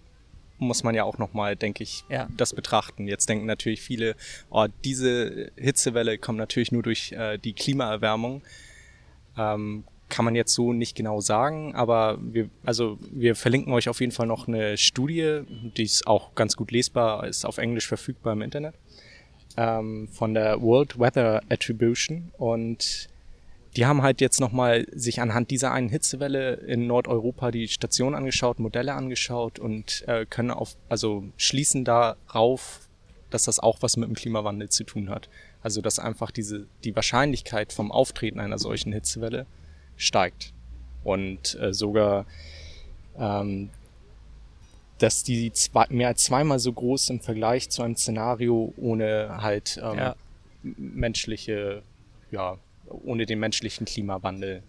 muss 0.59 0.83
man 0.83 0.95
ja 0.95 1.03
auch 1.03 1.17
nochmal, 1.17 1.55
denke 1.55 1.83
ich, 1.83 2.03
Ja. 2.09 2.27
das 2.37 2.53
betrachten. 2.53 3.07
Jetzt 3.07 3.27
denken 3.27 3.45
natürlich 3.45 3.81
viele, 3.81 4.15
oh, 4.49 4.67
diese 4.83 5.51
Hitzewelle 5.57 6.17
kommt 6.17 6.37
natürlich 6.37 6.71
nur 6.71 6.83
durch 6.83 7.11
äh, 7.13 7.37
die 7.37 7.53
Klimaerwärmung. 7.53 8.41
Ähm, 9.37 9.83
kann 10.09 10.25
man 10.25 10.35
jetzt 10.35 10.53
so 10.53 10.73
nicht 10.73 10.95
genau 10.95 11.21
sagen, 11.21 11.73
aber 11.73 12.19
wir, 12.21 12.49
also 12.63 12.99
wir 13.11 13.35
verlinken 13.35 13.73
euch 13.73 13.89
auf 13.89 13.99
jeden 13.99 14.11
Fall 14.11 14.27
noch 14.27 14.47
eine 14.47 14.77
Studie, 14.77 15.41
die 15.75 15.83
ist 15.83 16.05
auch 16.05 16.35
ganz 16.35 16.55
gut 16.55 16.71
lesbar, 16.71 17.25
ist 17.25 17.45
auf 17.45 17.57
Englisch 17.57 17.87
verfügbar 17.87 18.33
im 18.33 18.43
Internet, 18.43 18.75
ähm, 19.57 20.07
von 20.09 20.35
der 20.35 20.61
World 20.61 20.99
Weather 20.99 21.41
Attribution 21.49 22.31
und 22.37 23.09
die 23.75 23.86
haben 23.86 24.01
halt 24.03 24.21
jetzt 24.21 24.39
nochmal 24.39 24.86
sich 24.93 25.21
anhand 25.21 25.49
dieser 25.51 25.71
einen 25.71 25.89
Hitzewelle 25.89 26.53
in 26.53 26.86
Nordeuropa 26.88 27.51
die 27.51 27.67
Station 27.67 28.13
angeschaut, 28.15 28.59
Modelle 28.59 28.93
angeschaut 28.93 29.59
und 29.59 30.03
äh, 30.07 30.25
können 30.25 30.51
auf, 30.51 30.75
also 30.89 31.23
schließen 31.38 31.83
darauf, 31.83 32.88
dass 33.29 33.43
das 33.45 33.59
auch 33.59 33.81
was 33.81 33.97
mit 33.97 34.07
dem 34.07 34.15
Klimawandel 34.15 34.69
zu 34.69 34.83
tun 34.83 35.09
hat. 35.09 35.27
Also 35.62 35.81
dass 35.81 35.97
einfach 35.97 36.29
diese 36.29 36.67
die 36.83 36.95
Wahrscheinlichkeit 36.95 37.73
vom 37.73 37.91
Auftreten 37.91 38.39
einer 38.39 38.59
solchen 38.59 38.93
Hitzewelle 38.93 39.47
steigt 39.97 40.53
und 41.03 41.57
äh, 41.59 41.73
sogar 41.73 42.25
ähm, 43.17 43.69
dass 44.99 45.23
die 45.23 45.51
zwei, 45.51 45.86
mehr 45.89 46.09
als 46.09 46.23
zweimal 46.23 46.59
so 46.59 46.71
groß 46.71 47.09
im 47.09 47.19
Vergleich 47.19 47.69
zu 47.69 47.81
einem 47.81 47.95
Szenario 47.95 48.73
ohne 48.77 49.41
halt 49.41 49.79
ähm, 49.83 49.97
Ja. 49.97 50.15
menschliche, 50.62 51.81
ja, 52.31 52.57
ohne 53.03 53.25
den 53.25 53.39
menschlichen 53.39 53.86
Klimawandel. 53.86 54.63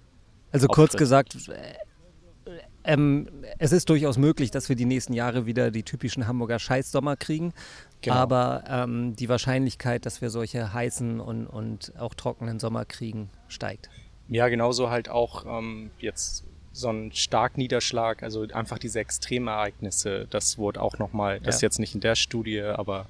Also 0.53 0.69
kurz 0.69 0.97
gesagt, 0.97 1.49
äh, 1.49 2.53
ähm, 2.85 3.29
es 3.59 3.73
ist 3.73 3.89
durchaus 3.89 4.19
möglich, 4.19 4.51
dass 4.51 4.69
wir 4.69 4.77
die 4.77 4.85
nächsten 4.85 5.15
Jahre 5.15 5.47
wieder 5.47 5.71
die 5.71 5.83
typischen 5.83 6.27
Hamburger 6.27 6.59
Scheißsommer 6.59 7.17
kriegen. 7.17 7.55
Genau. 8.03 8.17
Aber 8.17 8.65
ähm, 8.69 9.17
die 9.17 9.29
Wahrscheinlichkeit, 9.29 10.05
dass 10.05 10.21
wir 10.21 10.29
solche 10.29 10.73
heißen 10.73 11.19
und, 11.21 11.47
und 11.47 11.93
auch 11.99 12.13
trockenen 12.15 12.61
Sommer 12.61 12.85
kriegen, 12.85 13.31
steigt. 13.49 13.89
Ja, 14.29 14.49
genauso 14.49 14.91
halt 14.91 15.09
auch 15.09 15.47
ähm, 15.47 15.91
jetzt 15.99 16.45
so 16.73 16.91
ein 16.91 17.13
Starkniederschlag, 17.13 18.23
also 18.23 18.47
einfach 18.53 18.79
diese 18.79 18.99
Extremereignisse, 18.99 20.27
das 20.29 20.59
wurde 20.59 20.83
auch 20.83 20.99
nochmal, 20.99 21.41
das 21.41 21.57
ist 21.57 21.63
Ja. 21.63 21.67
jetzt 21.67 21.79
nicht 21.79 21.95
in 21.95 22.01
der 22.01 22.17
Studie, 22.17 22.61
aber 22.61 23.07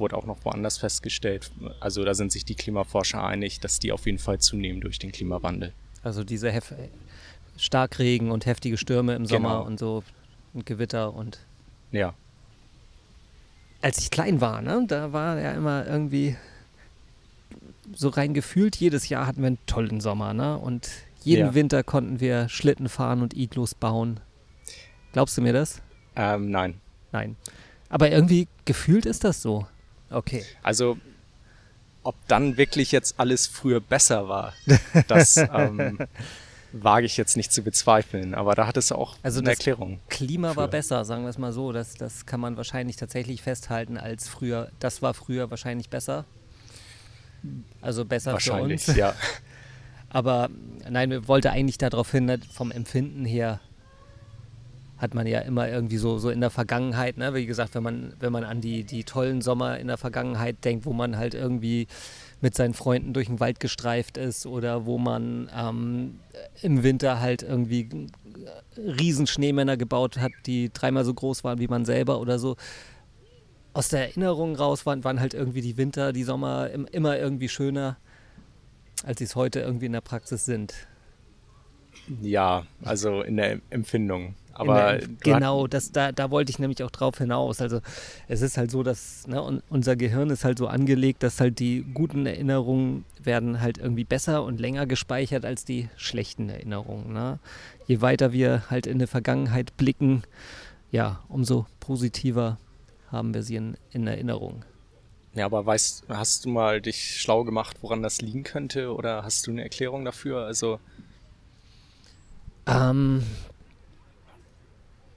wurde 0.00 0.16
auch 0.16 0.26
noch 0.26 0.44
woanders 0.44 0.78
festgestellt. 0.78 1.50
Also 1.80 2.04
da 2.04 2.14
sind 2.14 2.32
sich 2.32 2.44
die 2.44 2.54
Klimaforscher 2.56 3.22
einig, 3.22 3.60
dass 3.60 3.78
die 3.78 3.92
auf 3.92 4.06
jeden 4.06 4.18
Fall 4.18 4.38
zunehmen 4.38 4.80
durch 4.80 4.98
den 4.98 5.12
Klimawandel. 5.12 5.72
Also 6.02 6.24
diese 6.24 6.50
Hef 6.50 6.74
Starkregen 7.56 8.30
und 8.30 8.46
heftige 8.46 8.78
Stürme 8.78 9.14
im 9.14 9.26
Sommer 9.26 9.50
Genau. 9.58 9.66
und 9.66 9.78
so 9.78 10.02
und 10.54 10.64
Gewitter 10.66 11.12
und 11.14 11.38
Ja, 11.92 12.14
als 13.82 13.98
ich 13.98 14.10
klein 14.10 14.40
war, 14.40 14.60
ne, 14.62 14.84
da 14.88 15.12
war 15.12 15.38
ja 15.40 15.52
immer 15.52 15.86
irgendwie 15.86 16.36
so 17.94 18.08
rein 18.08 18.34
gefühlt, 18.34 18.76
jedes 18.76 19.08
Jahr 19.08 19.26
hatten 19.26 19.40
wir 19.40 19.48
einen 19.48 19.58
tollen 19.66 20.00
Sommer, 20.00 20.32
ne? 20.34 20.56
Und 20.58 20.88
jeden 21.22 21.46
Ja. 21.48 21.54
Winter 21.54 21.82
konnten 21.82 22.20
wir 22.20 22.48
Schlitten 22.48 22.88
fahren 22.88 23.20
und 23.22 23.36
Iglus 23.36 23.74
bauen. 23.74 24.20
Glaubst 25.12 25.36
du 25.36 25.42
mir 25.42 25.52
das? 25.52 25.82
ähm, 26.16 26.50
nein. 26.50 26.80
Nein. 27.12 27.36
Aber 27.88 28.10
irgendwie 28.10 28.46
gefühlt 28.64 29.06
ist 29.06 29.24
das 29.24 29.42
so. 29.42 29.66
Okay. 30.10 30.44
Also 30.62 30.98
ob 32.02 32.14
dann 32.28 32.56
wirklich 32.56 32.92
jetzt 32.92 33.14
alles 33.18 33.46
früher 33.46 33.80
besser 33.80 34.28
war, 34.28 34.54
das 35.08 35.36
ähm, 35.54 35.98
wage 36.72 37.04
ich 37.06 37.16
jetzt 37.16 37.36
nicht 37.36 37.52
zu 37.52 37.62
bezweifeln. 37.62 38.34
Aber 38.34 38.54
da 38.54 38.66
hat 38.66 38.76
es 38.76 38.90
auch 38.92 39.16
Also 39.22 39.40
eine 39.40 39.50
das 39.50 39.58
Erklärung. 39.58 40.00
Klima 40.08 40.56
war 40.56 40.64
Für- 40.66 40.70
besser, 40.70 41.04
sagen 41.04 41.22
wir 41.24 41.28
es 41.30 41.38
mal 41.38 41.52
so. 41.52 41.72
Das, 41.72 41.94
das 41.94 42.26
kann 42.26 42.40
man 42.40 42.56
wahrscheinlich 42.56 42.96
tatsächlich 42.96 43.42
festhalten 43.42 43.98
als 43.98 44.28
früher. 44.28 44.70
Das 44.80 45.02
war 45.02 45.14
früher 45.14 45.50
wahrscheinlich 45.50 45.90
besser. 45.90 46.24
Also 47.80 48.04
besser 48.04 48.30
für 48.30 48.34
Wahrscheinlich, 48.34 48.86
uns. 48.88 48.96
ja. 48.96 49.14
Aber 50.10 50.48
nein, 50.88 51.10
wir 51.10 51.28
wollte 51.28 51.50
eigentlich 51.50 51.78
darauf 51.78 52.10
hin, 52.10 52.40
vom 52.52 52.70
Empfinden 52.70 53.24
her 53.24 53.60
hat 55.00 55.14
man 55.14 55.26
ja 55.26 55.40
immer 55.40 55.66
irgendwie 55.66 55.96
so, 55.96 56.18
so 56.18 56.28
in 56.28 56.40
der 56.40 56.50
Vergangenheit, 56.50 57.16
ne? 57.16 57.32
wie 57.34 57.46
gesagt, 57.46 57.74
wenn 57.74 57.82
man, 57.82 58.12
wenn 58.20 58.32
man 58.32 58.44
an 58.44 58.60
die, 58.60 58.84
die 58.84 59.04
tollen 59.04 59.40
Sommer 59.40 59.78
in 59.78 59.86
der 59.86 59.96
Vergangenheit 59.96 60.62
denkt, 60.62 60.84
wo 60.84 60.92
man 60.92 61.16
halt 61.16 61.32
irgendwie 61.32 61.86
mit 62.42 62.54
seinen 62.54 62.74
Freunden 62.74 63.14
durch 63.14 63.26
den 63.26 63.40
Wald 63.40 63.60
gestreift 63.60 64.18
ist 64.18 64.44
oder 64.44 64.84
wo 64.84 64.98
man 64.98 65.50
ähm, 65.56 66.20
im 66.60 66.82
Winter 66.82 67.18
halt 67.18 67.42
irgendwie 67.42 67.88
riesen 68.76 69.26
Schneemänner 69.26 69.78
gebaut 69.78 70.18
hat, 70.18 70.32
die 70.44 70.70
dreimal 70.70 71.06
so 71.06 71.14
groß 71.14 71.44
waren 71.44 71.58
wie 71.60 71.68
man 71.68 71.86
selber 71.86 72.20
oder 72.20 72.38
so. 72.38 72.56
Aus 73.72 73.88
der 73.88 74.00
Erinnerung 74.00 74.54
raus 74.54 74.84
waren, 74.84 75.02
waren 75.02 75.18
halt 75.18 75.32
irgendwie 75.32 75.62
die 75.62 75.78
Winter, 75.78 76.12
die 76.12 76.24
Sommer 76.24 76.70
im, 76.70 76.86
immer 76.86 77.18
irgendwie 77.18 77.48
schöner, 77.48 77.96
als 79.02 79.18
sie 79.18 79.24
es 79.24 79.34
heute 79.34 79.60
irgendwie 79.60 79.86
in 79.86 79.92
der 79.92 80.02
Praxis 80.02 80.44
sind. 80.44 80.74
Ja, 82.20 82.66
also 82.82 83.22
in 83.22 83.38
der 83.38 83.60
Empfindung. 83.70 84.34
Aber 84.60 84.98
der, 84.98 85.08
genau, 85.20 85.66
das, 85.66 85.90
da, 85.92 86.12
da 86.12 86.30
wollte 86.30 86.50
ich 86.50 86.58
nämlich 86.58 86.82
auch 86.82 86.90
drauf 86.90 87.18
hinaus. 87.18 87.60
Also 87.60 87.80
es 88.28 88.42
ist 88.42 88.58
halt 88.58 88.70
so, 88.70 88.82
dass 88.82 89.26
ne, 89.26 89.42
un, 89.42 89.62
unser 89.70 89.96
Gehirn 89.96 90.30
ist 90.30 90.44
halt 90.44 90.58
so 90.58 90.66
angelegt, 90.66 91.22
dass 91.22 91.40
halt 91.40 91.58
die 91.58 91.84
guten 91.94 92.26
Erinnerungen 92.26 93.04
werden 93.22 93.60
halt 93.60 93.78
irgendwie 93.78 94.04
besser 94.04 94.44
und 94.44 94.60
länger 94.60 94.86
gespeichert 94.86 95.44
als 95.44 95.64
die 95.64 95.88
schlechten 95.96 96.48
Erinnerungen. 96.50 97.12
Ne? 97.12 97.38
Je 97.86 98.02
weiter 98.02 98.32
wir 98.32 98.64
halt 98.70 98.86
in 98.86 98.98
die 98.98 99.06
Vergangenheit 99.06 99.76
blicken, 99.76 100.22
ja, 100.90 101.20
umso 101.28 101.66
positiver 101.78 102.58
haben 103.10 103.32
wir 103.32 103.42
sie 103.42 103.56
in, 103.56 103.76
in 103.92 104.06
Erinnerung. 104.06 104.64
Ja, 105.34 105.46
aber 105.46 105.64
weißt, 105.64 106.04
hast 106.08 106.44
du 106.44 106.50
mal 106.50 106.80
dich 106.80 107.20
schlau 107.20 107.44
gemacht, 107.44 107.78
woran 107.82 108.02
das 108.02 108.20
liegen 108.20 108.42
könnte? 108.42 108.92
Oder 108.94 109.22
hast 109.22 109.46
du 109.46 109.52
eine 109.52 109.62
Erklärung 109.62 110.04
dafür? 110.04 110.44
Also, 110.44 110.80
Ähm, 112.66 113.24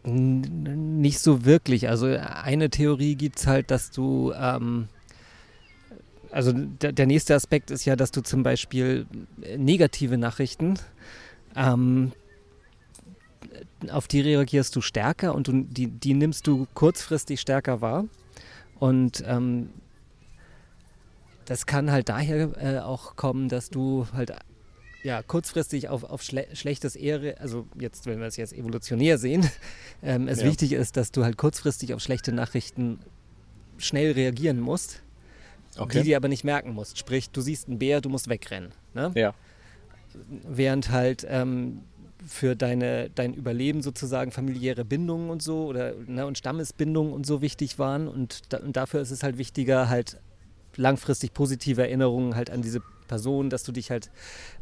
nicht 0.05 1.19
so 1.19 1.45
wirklich. 1.45 1.89
Also 1.89 2.07
eine 2.07 2.69
Theorie 2.69 3.15
gibt 3.15 3.39
es 3.39 3.47
halt, 3.47 3.71
dass 3.71 3.91
du, 3.91 4.33
ähm, 4.35 4.87
also 6.31 6.51
der, 6.53 6.91
der 6.91 7.05
nächste 7.05 7.35
Aspekt 7.35 7.71
ist 7.71 7.85
ja, 7.85 7.95
dass 7.95 8.11
du 8.11 8.21
zum 8.21 8.43
Beispiel 8.43 9.05
negative 9.57 10.17
Nachrichten, 10.17 10.79
ähm, 11.55 12.11
auf 13.89 14.07
die 14.07 14.21
reagierst 14.21 14.75
du 14.75 14.81
stärker 14.81 15.35
und 15.35 15.47
du, 15.47 15.63
die, 15.63 15.87
die 15.87 16.13
nimmst 16.13 16.47
du 16.47 16.67
kurzfristig 16.73 17.39
stärker 17.39 17.81
wahr. 17.81 18.05
Und 18.79 19.23
ähm, 19.27 19.69
das 21.45 21.65
kann 21.65 21.91
halt 21.91 22.09
daher 22.09 22.51
äh, 22.57 22.79
auch 22.79 23.15
kommen, 23.15 23.49
dass 23.49 23.69
du 23.69 24.07
halt 24.13 24.33
ja, 25.03 25.21
kurzfristig 25.21 25.89
auf, 25.89 26.03
auf 26.03 26.23
schle 26.23 26.47
schlechtes 26.53 26.95
Ehre, 26.95 27.39
also 27.39 27.67
jetzt, 27.79 28.05
wenn 28.05 28.19
wir 28.19 28.27
es 28.27 28.37
jetzt 28.37 28.53
evolutionär 28.53 29.17
sehen, 29.17 29.49
ähm, 30.03 30.27
es 30.27 30.39
Ja. 30.39 30.45
wichtig 30.47 30.71
ist, 30.73 30.97
dass 30.97 31.11
du 31.11 31.23
halt 31.23 31.37
kurzfristig 31.37 31.93
auf 31.93 32.01
schlechte 32.01 32.31
Nachrichten 32.31 32.99
schnell 33.77 34.11
reagieren 34.13 34.59
musst, 34.59 35.01
die 35.93 36.03
dir 36.03 36.17
aber 36.17 36.27
nicht 36.27 36.43
merken 36.43 36.73
musst. 36.73 36.97
Sprich, 36.97 37.29
du 37.31 37.41
siehst 37.41 37.67
einen 37.67 37.79
Bär, 37.79 37.99
du 38.01 38.09
musst 38.09 38.29
wegrennen. 38.29 38.71
Ne? 38.93 39.11
Ja, 39.15 39.33
Während 40.47 40.91
halt 40.91 41.25
ähm, 41.27 41.81
für 42.25 42.55
deine, 42.55 43.09
dein 43.09 43.33
Überleben 43.33 43.81
sozusagen 43.81 44.31
familiäre 44.31 44.85
Bindungen 44.85 45.29
und 45.29 45.41
so 45.41 45.65
oder 45.65 45.93
ne, 46.05 46.25
und 46.25 46.37
Stammesbindungen 46.37 47.11
und 47.11 47.25
so 47.25 47.41
wichtig 47.41 47.79
waren 47.79 48.07
und, 48.07 48.53
da, 48.53 48.59
und 48.59 48.77
dafür 48.77 49.01
ist 49.01 49.11
es 49.11 49.23
halt 49.23 49.37
wichtiger, 49.37 49.89
halt 49.89 50.19
langfristig 50.75 51.33
positive 51.33 51.81
Erinnerungen 51.81 52.35
halt 52.35 52.49
an 52.49 52.61
diese 52.61 52.81
Person, 53.13 53.51
dass 53.51 53.61
du 53.61 53.71
dich 53.71 53.91
halt 53.91 54.09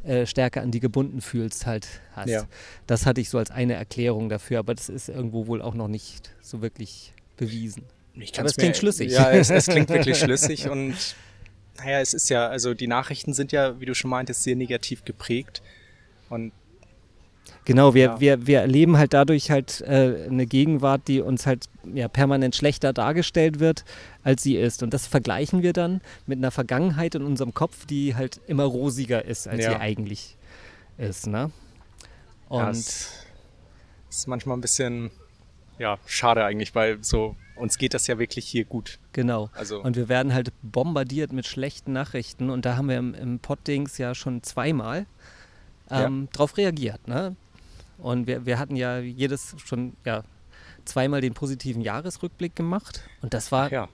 äh, 0.03 0.25
stärker 0.25 0.61
an 0.61 0.71
die 0.71 0.81
gebunden 0.81 1.21
fühlst, 1.21 1.65
halt 1.65 1.87
hast. 2.11 2.27
Ja. 2.27 2.47
Das 2.85 3.05
hatte 3.05 3.21
ich 3.21 3.29
so 3.29 3.37
als 3.37 3.49
eine 3.49 3.75
Erklärung 3.75 4.27
dafür, 4.27 4.59
aber 4.59 4.75
das 4.75 4.89
ist 4.89 5.07
irgendwo 5.07 5.47
wohl 5.47 5.61
auch 5.61 5.73
noch 5.73 5.87
nicht 5.87 6.31
so 6.41 6.61
wirklich 6.61 7.13
bewiesen. 7.37 7.85
ich 8.13 8.37
Aber 8.37 8.49
es 8.49 8.57
klingt 8.57 8.75
schlüssig. 8.75 9.13
Ja, 9.13 9.31
es, 9.31 9.49
es 9.49 9.65
klingt 9.67 9.87
wirklich 9.87 10.19
schlüssig 10.19 10.67
und 10.67 10.95
naja, 11.77 12.01
es 12.01 12.13
ist 12.13 12.29
ja, 12.29 12.49
also 12.49 12.73
die 12.73 12.87
Nachrichten 12.87 13.33
sind 13.33 13.53
ja, 13.53 13.79
wie 13.79 13.85
du 13.85 13.95
schon 13.95 14.09
meintest, 14.09 14.43
sehr 14.43 14.57
negativ 14.57 15.05
geprägt. 15.05 15.61
Und 16.29 16.51
Genau, 17.65 17.93
wir, 17.93 18.03
Ja. 18.05 18.19
wir, 18.19 18.47
wir 18.47 18.59
erleben 18.61 18.97
halt 18.97 19.13
dadurch 19.13 19.51
halt 19.51 19.81
äh, 19.81 20.25
eine 20.27 20.47
Gegenwart, 20.47 21.07
die 21.07 21.21
uns 21.21 21.45
halt 21.45 21.65
ja, 21.93 22.07
permanent 22.07 22.55
schlechter 22.55 22.91
dargestellt 22.91 23.59
wird, 23.59 23.85
als 24.23 24.41
sie 24.41 24.55
ist. 24.55 24.81
Und 24.81 24.93
das 24.93 25.05
vergleichen 25.05 25.61
wir 25.61 25.73
dann 25.73 26.01
mit 26.25 26.39
einer 26.39 26.49
Vergangenheit 26.51 27.13
in 27.15 27.23
unserem 27.23 27.53
Kopf, 27.53 27.85
die 27.85 28.15
halt 28.15 28.41
immer 28.47 28.63
rosiger 28.63 29.25
ist, 29.25 29.47
als 29.47 29.63
Ja. 29.63 29.71
sie 29.71 29.75
eigentlich 29.79 30.37
ist. 30.97 31.27
Ne? 31.27 31.51
Und 32.49 32.59
ja, 32.59 32.69
es 32.71 33.11
ist 34.09 34.27
manchmal 34.27 34.57
ein 34.57 34.61
bisschen, 34.61 35.11
ja, 35.77 35.97
schade 36.07 36.43
eigentlich, 36.43 36.73
weil 36.73 36.97
so, 37.03 37.35
uns 37.55 37.77
geht 37.77 37.93
das 37.93 38.07
ja 38.07 38.17
wirklich 38.17 38.45
hier 38.47 38.65
gut. 38.65 38.97
genau. 39.13 39.51
Also, 39.53 39.81
Und 39.83 39.95
wir 39.95 40.09
werden 40.09 40.33
halt 40.33 40.51
bombardiert 40.63 41.31
mit 41.31 41.45
schlechten 41.45 41.93
Nachrichten. 41.93 42.49
Und 42.49 42.65
da 42.65 42.75
haben 42.75 42.89
wir 42.89 42.97
im, 42.97 43.13
im 43.13 43.39
Poddings 43.39 43.99
ja 43.99 44.15
schon 44.15 44.41
zweimal 44.41 45.05
Ja. 45.91 46.05
ähm, 46.05 46.29
drauf 46.31 46.57
reagiert. 46.57 47.07
Ne? 47.07 47.35
Und 47.97 48.27
wir, 48.27 48.45
wir 48.45 48.57
hatten 48.57 48.75
ja 48.75 48.99
jedes 48.99 49.55
schon 49.63 49.93
ja, 50.05 50.23
zweimal 50.85 51.21
den 51.21 51.33
positiven 51.33 51.81
Jahresrückblick 51.81 52.55
gemacht. 52.55 53.03
Und 53.21 53.33
das 53.33 53.51
war, 53.51 53.71
ja, 53.71 53.89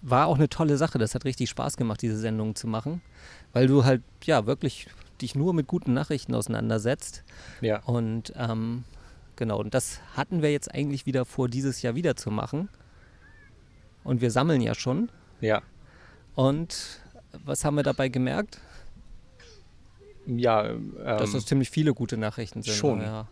war 0.00 0.26
auch 0.26 0.36
eine 0.36 0.48
tolle 0.48 0.76
Sache. 0.76 0.98
Das 0.98 1.14
hat 1.14 1.24
richtig 1.24 1.50
Spaß 1.50 1.76
gemacht, 1.76 2.00
diese 2.02 2.16
Sendung 2.16 2.54
zu 2.54 2.66
machen. 2.66 3.02
Weil 3.52 3.66
du 3.66 3.84
halt 3.84 4.02
ja 4.24 4.46
wirklich 4.46 4.86
dich 5.20 5.34
nur 5.34 5.54
mit 5.54 5.66
guten 5.66 5.92
Nachrichten 5.92 6.34
auseinandersetzt. 6.34 7.22
ja, 7.60 7.80
Und 7.84 8.32
ähm, 8.36 8.84
genau, 9.36 9.60
und 9.60 9.74
das 9.74 10.00
hatten 10.16 10.42
wir 10.42 10.50
jetzt 10.50 10.72
eigentlich 10.74 11.06
wieder 11.06 11.24
vor, 11.24 11.48
dieses 11.48 11.82
Jahr 11.82 11.94
wieder 11.94 12.16
zu 12.16 12.30
machen. 12.30 12.68
Und 14.04 14.20
wir 14.20 14.30
sammeln 14.30 14.60
ja 14.60 14.74
schon. 14.74 15.10
ja. 15.40 15.62
Und 16.34 17.00
was 17.44 17.64
haben 17.64 17.76
wir 17.76 17.82
dabei 17.82 18.08
gemerkt? 18.08 18.58
Ja, 20.26 20.70
ähm, 20.70 20.94
Dass 20.96 21.32
das 21.32 21.46
ziemlich 21.46 21.70
viele 21.70 21.94
gute 21.94 22.16
Nachrichten 22.16 22.62
sind. 22.62 22.74
schon. 22.74 23.00
Ja. 23.00 23.28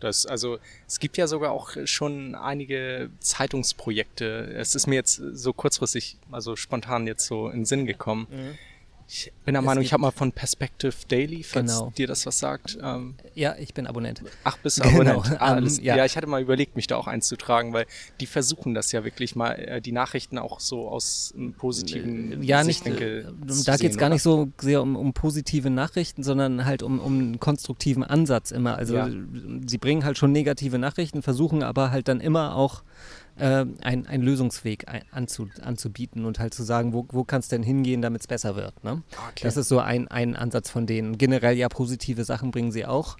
Das, 0.00 0.24
also 0.24 0.58
es 0.88 0.98
gibt 0.98 1.18
ja 1.18 1.26
sogar 1.26 1.52
auch 1.52 1.72
schon 1.84 2.34
einige 2.34 3.10
Zeitungsprojekte. 3.20 4.50
Es 4.56 4.74
ist 4.74 4.86
mir 4.86 4.94
jetzt 4.94 5.16
so 5.34 5.52
kurzfristig, 5.52 6.16
also 6.32 6.56
spontan 6.56 7.06
jetzt 7.06 7.26
so 7.26 7.48
in 7.48 7.60
den 7.60 7.64
Sinn 7.66 7.84
gekommen. 7.86 8.26
Ich 9.12 9.32
bin 9.44 9.54
der 9.54 9.62
Meinung, 9.62 9.82
ich 9.82 9.92
habe 9.92 10.02
mal 10.02 10.12
von 10.12 10.30
Perspective 10.30 10.94
Daily, 11.08 11.42
falls 11.42 11.72
Genau. 11.78 11.92
dir 11.96 12.06
das 12.06 12.26
was 12.26 12.38
sagt. 12.38 12.78
Ähm, 12.80 13.16
ja, 13.34 13.56
ich 13.58 13.74
bin 13.74 13.88
Abonnent. 13.88 14.22
ach, 14.44 14.56
bist 14.58 14.78
du 14.78 14.82
Genau, 14.88 15.20
Abonnent? 15.20 15.40
Ah, 15.42 15.50
ähm, 15.50 15.56
alles, 15.56 15.78
ja. 15.80 15.96
ja. 15.96 16.04
ich 16.04 16.16
hatte 16.16 16.28
mal 16.28 16.40
überlegt, 16.40 16.76
mich 16.76 16.86
da 16.86 16.94
auch 16.96 17.08
einzutragen, 17.08 17.72
weil 17.72 17.86
die 18.20 18.26
versuchen 18.26 18.72
das 18.72 18.92
ja 18.92 19.02
wirklich 19.02 19.34
mal, 19.34 19.54
äh, 19.54 19.80
die 19.80 19.90
Nachrichten 19.90 20.38
auch 20.38 20.60
so 20.60 20.88
aus 20.88 21.34
einem 21.36 21.54
positiven 21.54 22.40
Ja, 22.44 22.62
nicht, 22.62 22.86
äh, 22.86 22.90
Sichtwinkel 22.92 23.34
da 23.64 23.76
geht 23.76 23.90
es 23.90 23.96
gar 23.98 24.06
oder? 24.06 24.14
nicht 24.14 24.22
so 24.22 24.48
sehr 24.60 24.80
um, 24.80 24.94
um 24.94 25.12
positive 25.12 25.70
Nachrichten, 25.70 26.22
sondern 26.22 26.64
halt 26.64 26.84
um, 26.84 27.00
um 27.00 27.18
einen 27.18 27.40
konstruktiven 27.40 28.04
Ansatz 28.04 28.52
immer. 28.52 28.76
Also 28.76 28.94
Ja. 28.94 29.08
sie 29.66 29.78
bringen 29.78 30.04
halt 30.04 30.18
schon 30.18 30.30
negative 30.30 30.78
Nachrichten, 30.78 31.22
versuchen 31.22 31.64
aber 31.64 31.90
halt 31.90 32.06
dann 32.06 32.20
immer 32.20 32.54
auch 32.54 32.84
äh, 33.40 33.64
ein- 33.82 34.06
einen 34.06 34.22
Lösungsweg 34.22 34.88
ein, 34.88 35.02
anzu, 35.10 35.48
anzubieten 35.62 36.24
und 36.24 36.38
halt 36.38 36.54
zu 36.54 36.62
sagen, 36.62 36.92
wo, 36.92 37.06
wo 37.10 37.24
kann 37.24 37.40
es 37.40 37.48
denn 37.48 37.62
hingehen, 37.62 38.02
damit 38.02 38.20
es 38.22 38.26
besser 38.26 38.54
wird. 38.56 38.84
Ne? 38.84 39.02
Okay. 39.30 39.42
Das 39.42 39.56
ist 39.56 39.68
so 39.68 39.78
ein, 39.80 40.08
ein 40.08 40.36
Ansatz 40.36 40.70
von 40.70 40.86
denen. 40.86 41.18
Generell 41.18 41.56
ja 41.56 41.68
positive 41.68 42.24
Sachen 42.24 42.50
bringen 42.50 42.70
sie 42.72 42.86
auch. 42.86 43.16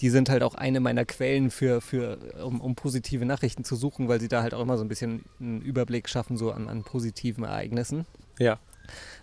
Die 0.00 0.08
sind 0.08 0.30
halt 0.30 0.42
auch 0.42 0.54
eine 0.54 0.80
meiner 0.80 1.04
Quellen 1.04 1.50
für, 1.50 1.82
für 1.82 2.16
um, 2.42 2.60
um 2.62 2.74
positive 2.74 3.26
Nachrichten 3.26 3.64
zu 3.64 3.76
suchen, 3.76 4.08
weil 4.08 4.18
sie 4.20 4.28
da 4.28 4.42
halt 4.42 4.54
auch 4.54 4.62
immer 4.62 4.78
so 4.78 4.84
ein 4.84 4.88
bisschen 4.88 5.24
einen 5.40 5.60
Überblick 5.60 6.08
schaffen, 6.08 6.38
so 6.38 6.52
an, 6.52 6.68
an 6.68 6.84
positiven 6.84 7.44
Ereignissen. 7.44 8.06
ja, 8.38 8.58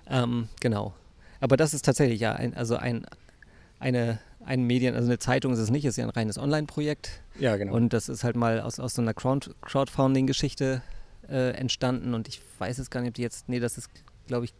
Ähm, 0.07 0.49
genau. 0.59 0.93
Aber 1.39 1.57
das 1.57 1.73
ist 1.73 1.83
tatsächlich 1.85 2.19
ja 2.19 2.33
ein, 2.33 2.53
also 2.55 2.75
ein, 2.77 3.05
eine, 3.79 4.19
ein 4.45 4.63
Medien, 4.63 4.95
also 4.95 5.07
eine 5.07 5.19
Zeitung 5.19 5.51
ist 5.53 5.59
es 5.59 5.69
nicht, 5.71 5.85
ist 5.85 5.97
ja 5.97 6.03
ein 6.05 6.09
reines 6.09 6.37
Online-Projekt. 6.37 7.21
Ja, 7.39 7.55
genau. 7.57 7.73
Und 7.73 7.93
das 7.93 8.09
ist 8.09 8.23
halt 8.23 8.35
mal 8.35 8.61
aus, 8.61 8.79
aus 8.79 8.93
so 8.95 9.01
einer 9.01 9.13
Crowd, 9.13 9.51
Crowdfunding-Geschichte 9.61 10.81
äh, 11.29 11.51
entstanden. 11.51 12.13
Und 12.13 12.27
ich 12.27 12.41
weiß 12.59 12.77
jetzt 12.77 12.91
gar 12.91 13.01
nicht, 13.01 13.09
ob 13.09 13.13
die 13.15 13.21
jetzt, 13.21 13.49
nee, 13.49 13.59
das 13.59 13.77
ist, 13.77 13.89
glaube 14.27 14.45
ich, 14.45 14.53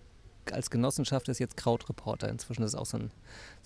als 0.51 0.69
Genossenschaft 0.69 1.27
ist 1.29 1.39
jetzt 1.39 1.57
Krautreporter. 1.57 2.29
Inzwischen 2.29 2.63
ist 2.63 2.69
es 2.69 2.75
auch 2.75 2.85
so 2.85 2.97
ein, 2.97 3.11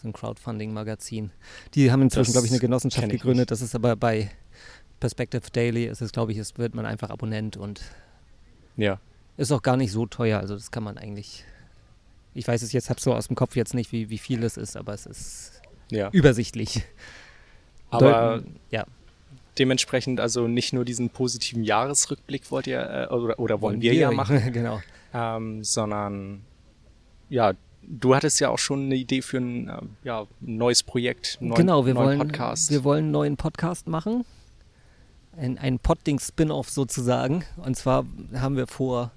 so 0.01 0.07
ein 0.07 0.13
Crowdfunding-Magazin. 0.13 1.31
Die 1.75 1.91
haben 1.91 2.01
inzwischen, 2.01 2.31
glaube 2.31 2.47
ich, 2.47 2.51
eine 2.51 2.59
Genossenschaft 2.59 3.09
gegründet. 3.09 3.51
Das 3.51 3.61
ist 3.61 3.75
aber 3.75 3.95
bei 3.95 4.31
Perspective 4.99 5.43
Daily, 5.51 5.85
ist 5.85 6.01
es, 6.01 6.11
glaube 6.11 6.31
ich, 6.31 6.37
ist, 6.37 6.57
wird 6.57 6.73
man 6.75 6.85
einfach 6.85 7.09
Abonnent 7.09 7.57
und 7.57 7.81
ja. 8.77 8.99
ist 9.37 9.51
auch 9.51 9.61
gar 9.61 9.75
nicht 9.77 9.91
so 9.91 10.05
teuer, 10.05 10.39
also 10.39 10.53
das 10.55 10.71
kann 10.71 10.83
man 10.83 10.97
eigentlich. 10.97 11.43
Ich 12.33 12.47
weiß 12.47 12.61
es 12.61 12.71
jetzt, 12.71 12.89
habe 12.89 13.01
so 13.01 13.13
aus 13.13 13.27
dem 13.27 13.35
Kopf 13.35 13.55
jetzt 13.55 13.73
nicht, 13.73 13.91
wie, 13.91 14.09
wie 14.09 14.17
viel 14.19 14.43
es 14.43 14.57
ist, 14.57 14.77
aber 14.77 14.93
es 14.93 15.05
ist 15.05 15.61
Ja. 15.91 16.09
übersichtlich. 16.11 16.83
Aber 17.89 18.37
Deut- 18.37 18.45
ja, 18.69 18.85
dementsprechend 19.61 20.19
also 20.19 20.47
nicht 20.47 20.73
nur 20.73 20.85
diesen 20.85 21.11
positiven 21.11 21.63
Jahresrückblick 21.63 22.49
wollt 22.49 22.65
ihr 22.65 23.07
äh, 23.11 23.13
oder, 23.13 23.37
oder 23.39 23.61
wollen 23.61 23.79
wir 23.79 23.93
ja 23.93 24.09
machen, 24.09 24.41
genau. 24.53 24.81
ähm, 25.13 25.63
sondern 25.63 26.41
ja, 27.29 27.53
du 27.83 28.15
hattest 28.15 28.39
ja 28.39 28.49
auch 28.49 28.57
schon 28.57 28.85
eine 28.85 28.95
Idee 28.95 29.21
für 29.21 29.37
ein 29.37 29.69
ähm, 29.69 29.89
ja, 30.03 30.25
neues 30.39 30.81
Projekt, 30.81 31.37
neuen, 31.41 31.53
genau, 31.53 31.85
wir 31.85 31.93
neuen 31.93 32.07
wollen, 32.07 32.27
Podcast. 32.29 32.71
wir 32.71 32.83
wollen 32.83 33.03
einen 33.03 33.11
neuen 33.11 33.37
Podcast 33.37 33.87
machen. 33.87 34.25
Ein, 35.37 35.59
ein 35.59 35.77
Podding-Spin-Off 35.77 36.69
sozusagen. 36.69 37.45
Und 37.57 37.77
zwar 37.77 38.05
haben 38.33 38.57
wir 38.57 38.65
vor, 38.65 39.11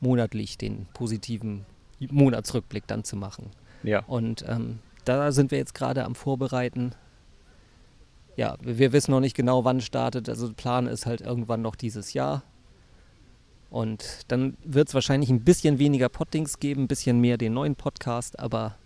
monatlich 0.00 0.58
den 0.58 0.86
positiven 0.94 1.66
Monatsrückblick 2.00 2.86
dann 2.86 3.04
zu 3.04 3.14
machen. 3.14 3.50
ja, 3.82 4.00
Und 4.06 4.44
ähm, 4.48 4.78
da 5.04 5.30
sind 5.32 5.50
wir 5.50 5.58
jetzt 5.58 5.74
gerade 5.74 6.04
am 6.04 6.14
Vorbereiten. 6.14 6.94
Ja, 8.36 8.56
wir, 8.62 8.92
wissen 8.92 9.10
noch 9.10 9.20
nicht 9.20 9.36
genau, 9.36 9.64
wann 9.64 9.80
startet. 9.80 10.28
Also 10.28 10.48
der 10.48 10.54
Plan 10.54 10.86
ist 10.86 11.06
halt 11.06 11.20
irgendwann 11.20 11.60
noch 11.62 11.76
dieses 11.76 12.14
Jahr. 12.14 12.42
Und 13.70 14.20
dann 14.28 14.56
wird 14.64 14.88
es 14.88 14.94
wahrscheinlich 14.94 15.30
ein 15.30 15.44
bisschen 15.44 15.78
weniger 15.78 16.08
Poddings 16.08 16.58
geben, 16.58 16.84
ein 16.84 16.88
bisschen 16.88 17.20
mehr 17.20 17.38
den 17.38 17.54
neuen 17.54 17.74
Podcast, 17.74 18.38
aber 18.38 18.76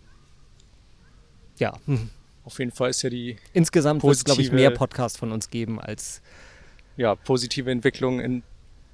ja, 1.57 1.73
auf 2.45 2.59
jeden 2.59 2.71
Fall 2.71 2.89
ist 2.89 3.01
ja 3.01 3.09
die 3.09 3.35
insgesamt 3.53 4.03
wird 4.03 4.15
es, 4.15 4.23
glaube 4.23 4.41
ich, 4.41 4.51
mehr 4.51 4.71
Podcasts 4.71 5.17
von 5.17 5.31
uns 5.33 5.49
geben 5.49 5.79
als 5.81 6.21
ja, 6.95 7.15
positive 7.15 7.69
Entwicklung 7.69 8.19
in 8.21 8.43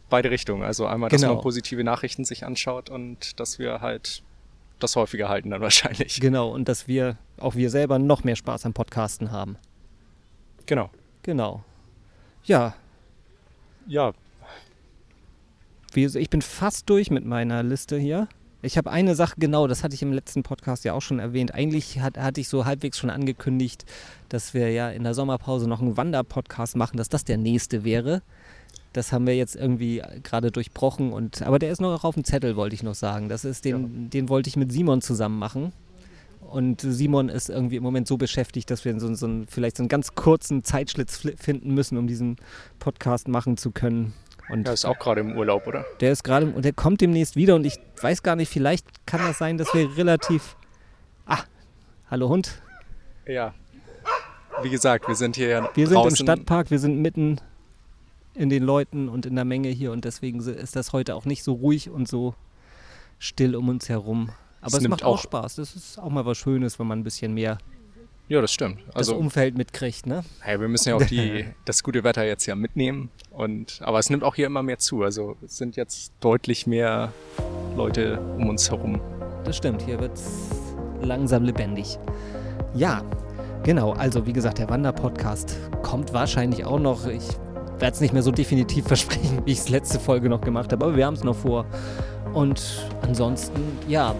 beide 0.10 0.32
Richtungen. 0.32 0.64
Also 0.64 0.86
einmal, 0.86 1.10
dass 1.10 1.22
Genau. 1.22 1.36
man 1.36 1.44
positive 1.44 1.84
Nachrichten 1.84 2.26
sich 2.26 2.46
anschaut 2.46 2.90
und 2.90 3.40
dass 3.40 3.60
wir 3.60 3.82
halt 3.82 4.24
das 4.80 4.96
häufiger 4.96 5.30
halten 5.30 5.52
dann 5.52 5.62
wahrscheinlich. 5.62 6.20
genau 6.20 6.50
und 6.50 6.68
dass 6.68 6.88
wir, 6.88 7.18
auch 7.38 7.56
wir 7.56 7.70
selber, 7.70 8.00
noch 8.00 8.24
mehr 8.24 8.36
Spaß 8.36 8.66
am 8.66 8.74
Podcasten 8.74 9.32
haben. 9.32 9.58
Genau. 10.66 10.90
Genau. 11.24 11.64
Ja, 12.44 12.76
Ja, 13.88 14.14
Wie, 15.94 16.06
ich 16.06 16.30
bin 16.30 16.42
fast 16.42 16.90
durch 16.90 17.12
mit 17.12 17.26
meiner 17.26 17.64
Liste 17.64 17.98
hier. 17.98 18.28
Ich 18.62 18.78
habe 18.78 18.90
eine 18.90 19.14
Sache, 19.14 19.36
genau, 19.38 19.68
das 19.68 19.84
hatte 19.84 19.94
ich 19.94 20.02
im 20.02 20.14
letzten 20.14 20.42
Podcast 20.42 20.86
ja 20.86 20.94
auch 20.94 21.02
schon 21.02 21.20
erwähnt. 21.20 21.54
Eigentlich 21.54 22.00
hat, 22.00 22.18
hatte 22.18 22.40
ich 22.40 22.48
so 22.48 22.66
halbwegs 22.66 22.98
schon 22.98 23.10
angekündigt, 23.10 23.86
dass 24.30 24.54
wir 24.54 24.72
ja 24.72 24.90
in 24.90 25.04
der 25.04 25.14
Sommerpause 25.14 25.68
noch 25.68 25.82
einen 25.82 25.98
Wanderpodcast 25.98 26.78
machen, 26.78 26.96
dass 26.96 27.10
das 27.10 27.26
der 27.26 27.38
nächste 27.38 27.84
wäre. 27.84 28.22
Das 28.94 29.12
haben 29.12 29.28
wir 29.28 29.36
jetzt 29.36 29.56
irgendwie 29.56 30.02
gerade 30.24 30.50
durchbrochen 30.52 31.12
und 31.12 31.42
aber 31.42 31.60
der 31.60 31.72
ist 31.72 31.82
noch 31.82 32.04
auf 32.04 32.14
dem 32.14 32.24
Zettel, 32.24 32.56
wollte 32.56 32.76
ich 32.76 32.84
noch 32.84 32.96
sagen. 32.96 33.28
Das 33.28 33.44
ist 33.44 33.66
den, 33.66 34.10
den 34.10 34.30
wollte 34.30 34.48
ich 34.48 34.56
mit 34.56 34.72
Simon 34.72 35.02
zusammen 35.02 35.40
machen. 35.40 35.74
Und 36.54 36.82
Simon 36.82 37.30
ist 37.30 37.50
irgendwie 37.50 37.78
im 37.78 37.84
Moment 37.84 38.08
so 38.08 38.16
beschäftigt, 38.16 38.70
dass 38.70 38.86
wir 38.86 39.00
so, 39.00 39.12
so 39.16 39.26
einen, 39.26 39.48
vielleicht 39.48 39.76
so 39.76 39.82
einen 39.82 39.88
ganz 39.88 40.14
kurzen 40.14 40.64
Zeitschlitz 40.64 41.28
finden 41.36 41.74
müssen, 41.74 41.98
um 41.98 42.06
diesen 42.06 42.36
Podcast 42.78 43.28
machen 43.28 43.58
zu 43.58 43.72
können. 43.72 44.14
Und 44.50 44.68
er 44.68 44.74
ist 44.74 44.86
auch 44.86 45.00
gerade 45.00 45.22
im 45.22 45.36
Urlaub, 45.36 45.66
oder? 45.66 45.84
der 46.00 46.12
ist 46.12 46.24
gerade 46.24 46.46
und 46.46 46.64
der 46.64 46.74
kommt 46.74 47.02
demnächst 47.02 47.36
wieder 47.36 47.56
und 47.56 47.66
ich 47.66 47.80
weiß 48.00 48.22
gar 48.22 48.36
nicht, 48.36 48.50
vielleicht 48.50 48.86
kann 49.08 49.22
das 49.22 49.40
sein, 49.40 49.58
dass 49.58 49.74
wir 49.74 49.98
relativ. 49.98 50.56
Ah, 51.26 51.40
hallo 52.12 52.30
Hund. 52.30 52.62
Ja. 53.26 53.56
Wie 54.62 54.70
gesagt, 54.70 55.08
wir 55.08 55.16
sind 55.16 55.36
hier 55.36 55.48
ja 55.48 55.70
Wir 55.74 55.88
sind 55.88 56.06
im 56.06 56.16
Stadtpark, 56.16 56.70
wir 56.70 56.78
sind 56.78 57.02
mitten 57.02 57.42
in 58.36 58.50
den 58.52 58.62
Leuten 58.62 59.10
und 59.10 59.26
in 59.26 59.34
der 59.34 59.46
Menge 59.46 59.70
hier 59.70 59.92
und 59.92 60.06
deswegen 60.06 60.40
ist 60.40 60.76
das 60.76 60.94
heute 60.94 61.16
auch 61.16 61.26
nicht 61.26 61.44
so 61.44 61.54
ruhig 61.54 61.90
und 61.90 62.08
so 62.08 62.36
still 63.18 63.56
um 63.56 63.70
uns 63.70 63.90
herum. 63.90 64.30
Aber 64.64 64.78
Es 64.78 64.84
es, 64.84 64.88
macht 64.88 65.04
auch 65.04 65.16
auch- 65.18 65.22
Spaß. 65.22 65.56
Das 65.56 65.76
ist 65.76 66.00
auch 66.00 66.10
mal 66.10 66.26
was 66.26 66.38
Schönes, 66.38 66.80
wenn 66.80 66.88
man 66.88 67.00
ein 67.00 67.04
bisschen 67.04 67.34
mehr 67.34 67.58
Ja, 68.30 68.42
das 68.42 68.52
stimmt. 68.54 68.80
das 68.88 68.96
Also, 68.96 69.16
Umfeld 69.16 69.58
mitkriegt, 69.58 70.06
ne? 70.08 70.24
hey, 70.42 70.60
wir 70.60 70.68
müssen 70.70 70.90
ja 70.90 70.96
auch 70.96 71.04
die, 71.04 71.46
das 71.66 71.84
gute 71.84 72.04
Wetter 72.04 72.24
jetzt 72.26 72.46
ja 72.46 72.56
mitnehmen. 72.56 73.10
Und, 73.32 73.80
aber 73.84 74.00
es 74.00 74.10
nimmt 74.10 74.24
auch 74.24 74.36
hier 74.36 74.46
immer 74.48 74.64
mehr 74.64 74.80
zu. 74.80 75.04
Also 75.04 75.36
es 75.46 75.58
sind 75.58 75.76
jetzt 75.76 76.12
deutlich 76.22 76.66
mehr 76.66 77.12
Leute 77.76 78.20
um 78.38 78.50
uns 78.50 78.70
herum. 78.70 79.00
Das 79.44 79.58
stimmt, 79.58 79.82
hier 79.82 80.00
wird 80.00 80.14
es 80.16 80.30
langsam 81.02 81.44
lebendig. 81.44 81.98
Ja, 82.74 83.04
genau. 83.64 83.92
Also, 83.92 84.26
wie 84.26 84.34
gesagt, 84.34 84.58
der 84.60 84.70
Wanderpodcast 84.70 85.58
kommt 85.82 86.14
wahrscheinlich 86.14 86.64
auch 86.66 86.80
noch. 86.80 87.06
Ich 87.08 87.28
werde 87.80 87.94
es 87.96 88.00
nicht 88.02 88.14
mehr 88.14 88.24
so 88.24 88.32
definitiv 88.32 88.88
versprechen, 88.88 89.42
wie 89.46 89.52
ich 89.52 89.60
es 89.60 89.70
letzte 89.70 90.00
Folge 90.00 90.30
noch 90.30 90.40
gemacht 90.42 90.72
habe, 90.72 90.86
aber 90.86 90.96
wir 90.96 91.06
haben 91.06 91.16
es 91.16 91.24
noch 91.26 91.36
vor. 91.36 91.66
Und 92.34 92.88
ansonsten, 93.02 93.62
ja, 93.88 94.16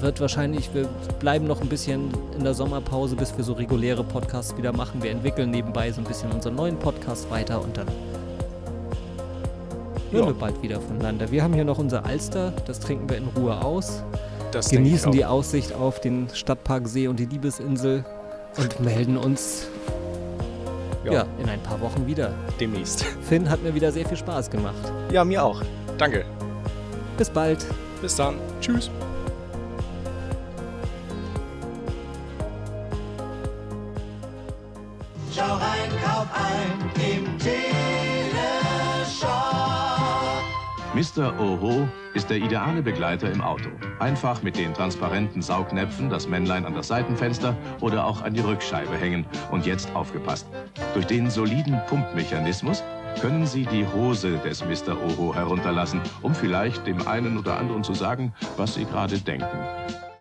wird 0.00 0.20
wahrscheinlich, 0.20 0.70
wir 0.74 0.88
bleiben 1.20 1.46
noch 1.46 1.60
ein 1.60 1.68
bisschen 1.68 2.10
in 2.36 2.44
der 2.44 2.54
Sommerpause, 2.54 3.16
bis 3.16 3.36
wir 3.36 3.44
so 3.44 3.52
reguläre 3.54 4.04
Podcasts 4.04 4.56
wieder 4.56 4.72
machen. 4.72 5.02
Wir 5.02 5.10
entwickeln 5.10 5.50
nebenbei 5.50 5.90
so 5.92 6.00
ein 6.00 6.04
bisschen 6.04 6.30
unseren 6.32 6.54
neuen 6.54 6.78
Podcast 6.78 7.30
weiter 7.30 7.60
und 7.62 7.76
dann 7.76 7.86
hören 10.10 10.20
Ja. 10.22 10.26
wir 10.26 10.34
bald 10.34 10.62
wieder 10.62 10.80
voneinander. 10.80 11.30
Wir 11.30 11.42
haben 11.42 11.54
hier 11.54 11.64
noch 11.64 11.78
unser 11.78 12.04
Alster, 12.04 12.52
das 12.66 12.80
trinken 12.80 13.08
wir 13.08 13.16
in 13.16 13.28
Ruhe 13.36 13.60
aus, 13.64 14.02
Das 14.52 14.70
genießen 14.70 15.12
die. 15.12 15.24
Aussicht 15.24 15.72
auf 15.74 16.00
den 16.00 16.28
Stadtparksee 16.32 17.08
und 17.08 17.18
die 17.18 17.26
Liebesinsel 17.26 18.04
und 18.58 18.80
melden 18.80 19.16
uns 19.16 19.66
Ja. 21.04 21.12
ja, 21.12 21.24
in 21.42 21.48
ein 21.48 21.60
paar 21.62 21.80
Wochen 21.80 22.06
wieder. 22.06 22.30
demnächst. 22.60 23.02
Finn 23.22 23.48
hat 23.50 23.62
mir 23.62 23.74
wieder 23.74 23.92
sehr 23.92 24.06
viel 24.06 24.16
Spaß 24.16 24.50
gemacht. 24.50 24.74
Ja, 25.12 25.24
mir 25.24 25.42
auch. 25.44 25.62
Danke. 25.98 26.24
Bis 27.18 27.30
bald. 27.30 27.64
Bis 28.02 28.14
dann. 28.16 28.34
Tschüss. 28.60 28.90
Mr. 41.16 41.40
Oho 41.40 41.88
ist 42.12 42.28
der 42.28 42.36
ideale 42.36 42.82
Begleiter 42.82 43.30
im 43.30 43.40
Auto. 43.40 43.70
Einfach 44.00 44.42
mit 44.42 44.58
den 44.58 44.74
transparenten 44.74 45.40
Saugnäpfen 45.40 46.10
das 46.10 46.28
Männlein 46.28 46.66
an 46.66 46.74
das 46.74 46.88
Seitenfenster 46.88 47.56
oder 47.80 48.04
auch 48.04 48.20
an 48.20 48.34
die 48.34 48.40
Rückscheibe 48.40 48.94
hängen. 48.98 49.24
Und 49.50 49.64
jetzt 49.64 49.94
aufgepasst. 49.94 50.46
Durch 50.92 51.06
den 51.06 51.30
soliden 51.30 51.80
Pumpmechanismus 51.88 52.82
können 53.20 53.46
Sie 53.46 53.64
die 53.64 53.86
Hose 53.86 54.36
des 54.38 54.62
Mr. 54.62 54.94
Oho 55.02 55.34
herunterlassen, 55.34 56.02
um 56.20 56.34
vielleicht 56.34 56.86
dem 56.86 57.08
einen 57.08 57.38
oder 57.38 57.58
anderen 57.58 57.82
zu 57.82 57.94
sagen, 57.94 58.34
was 58.58 58.74
Sie 58.74 58.84
gerade 58.84 59.18
denken. 59.18 59.56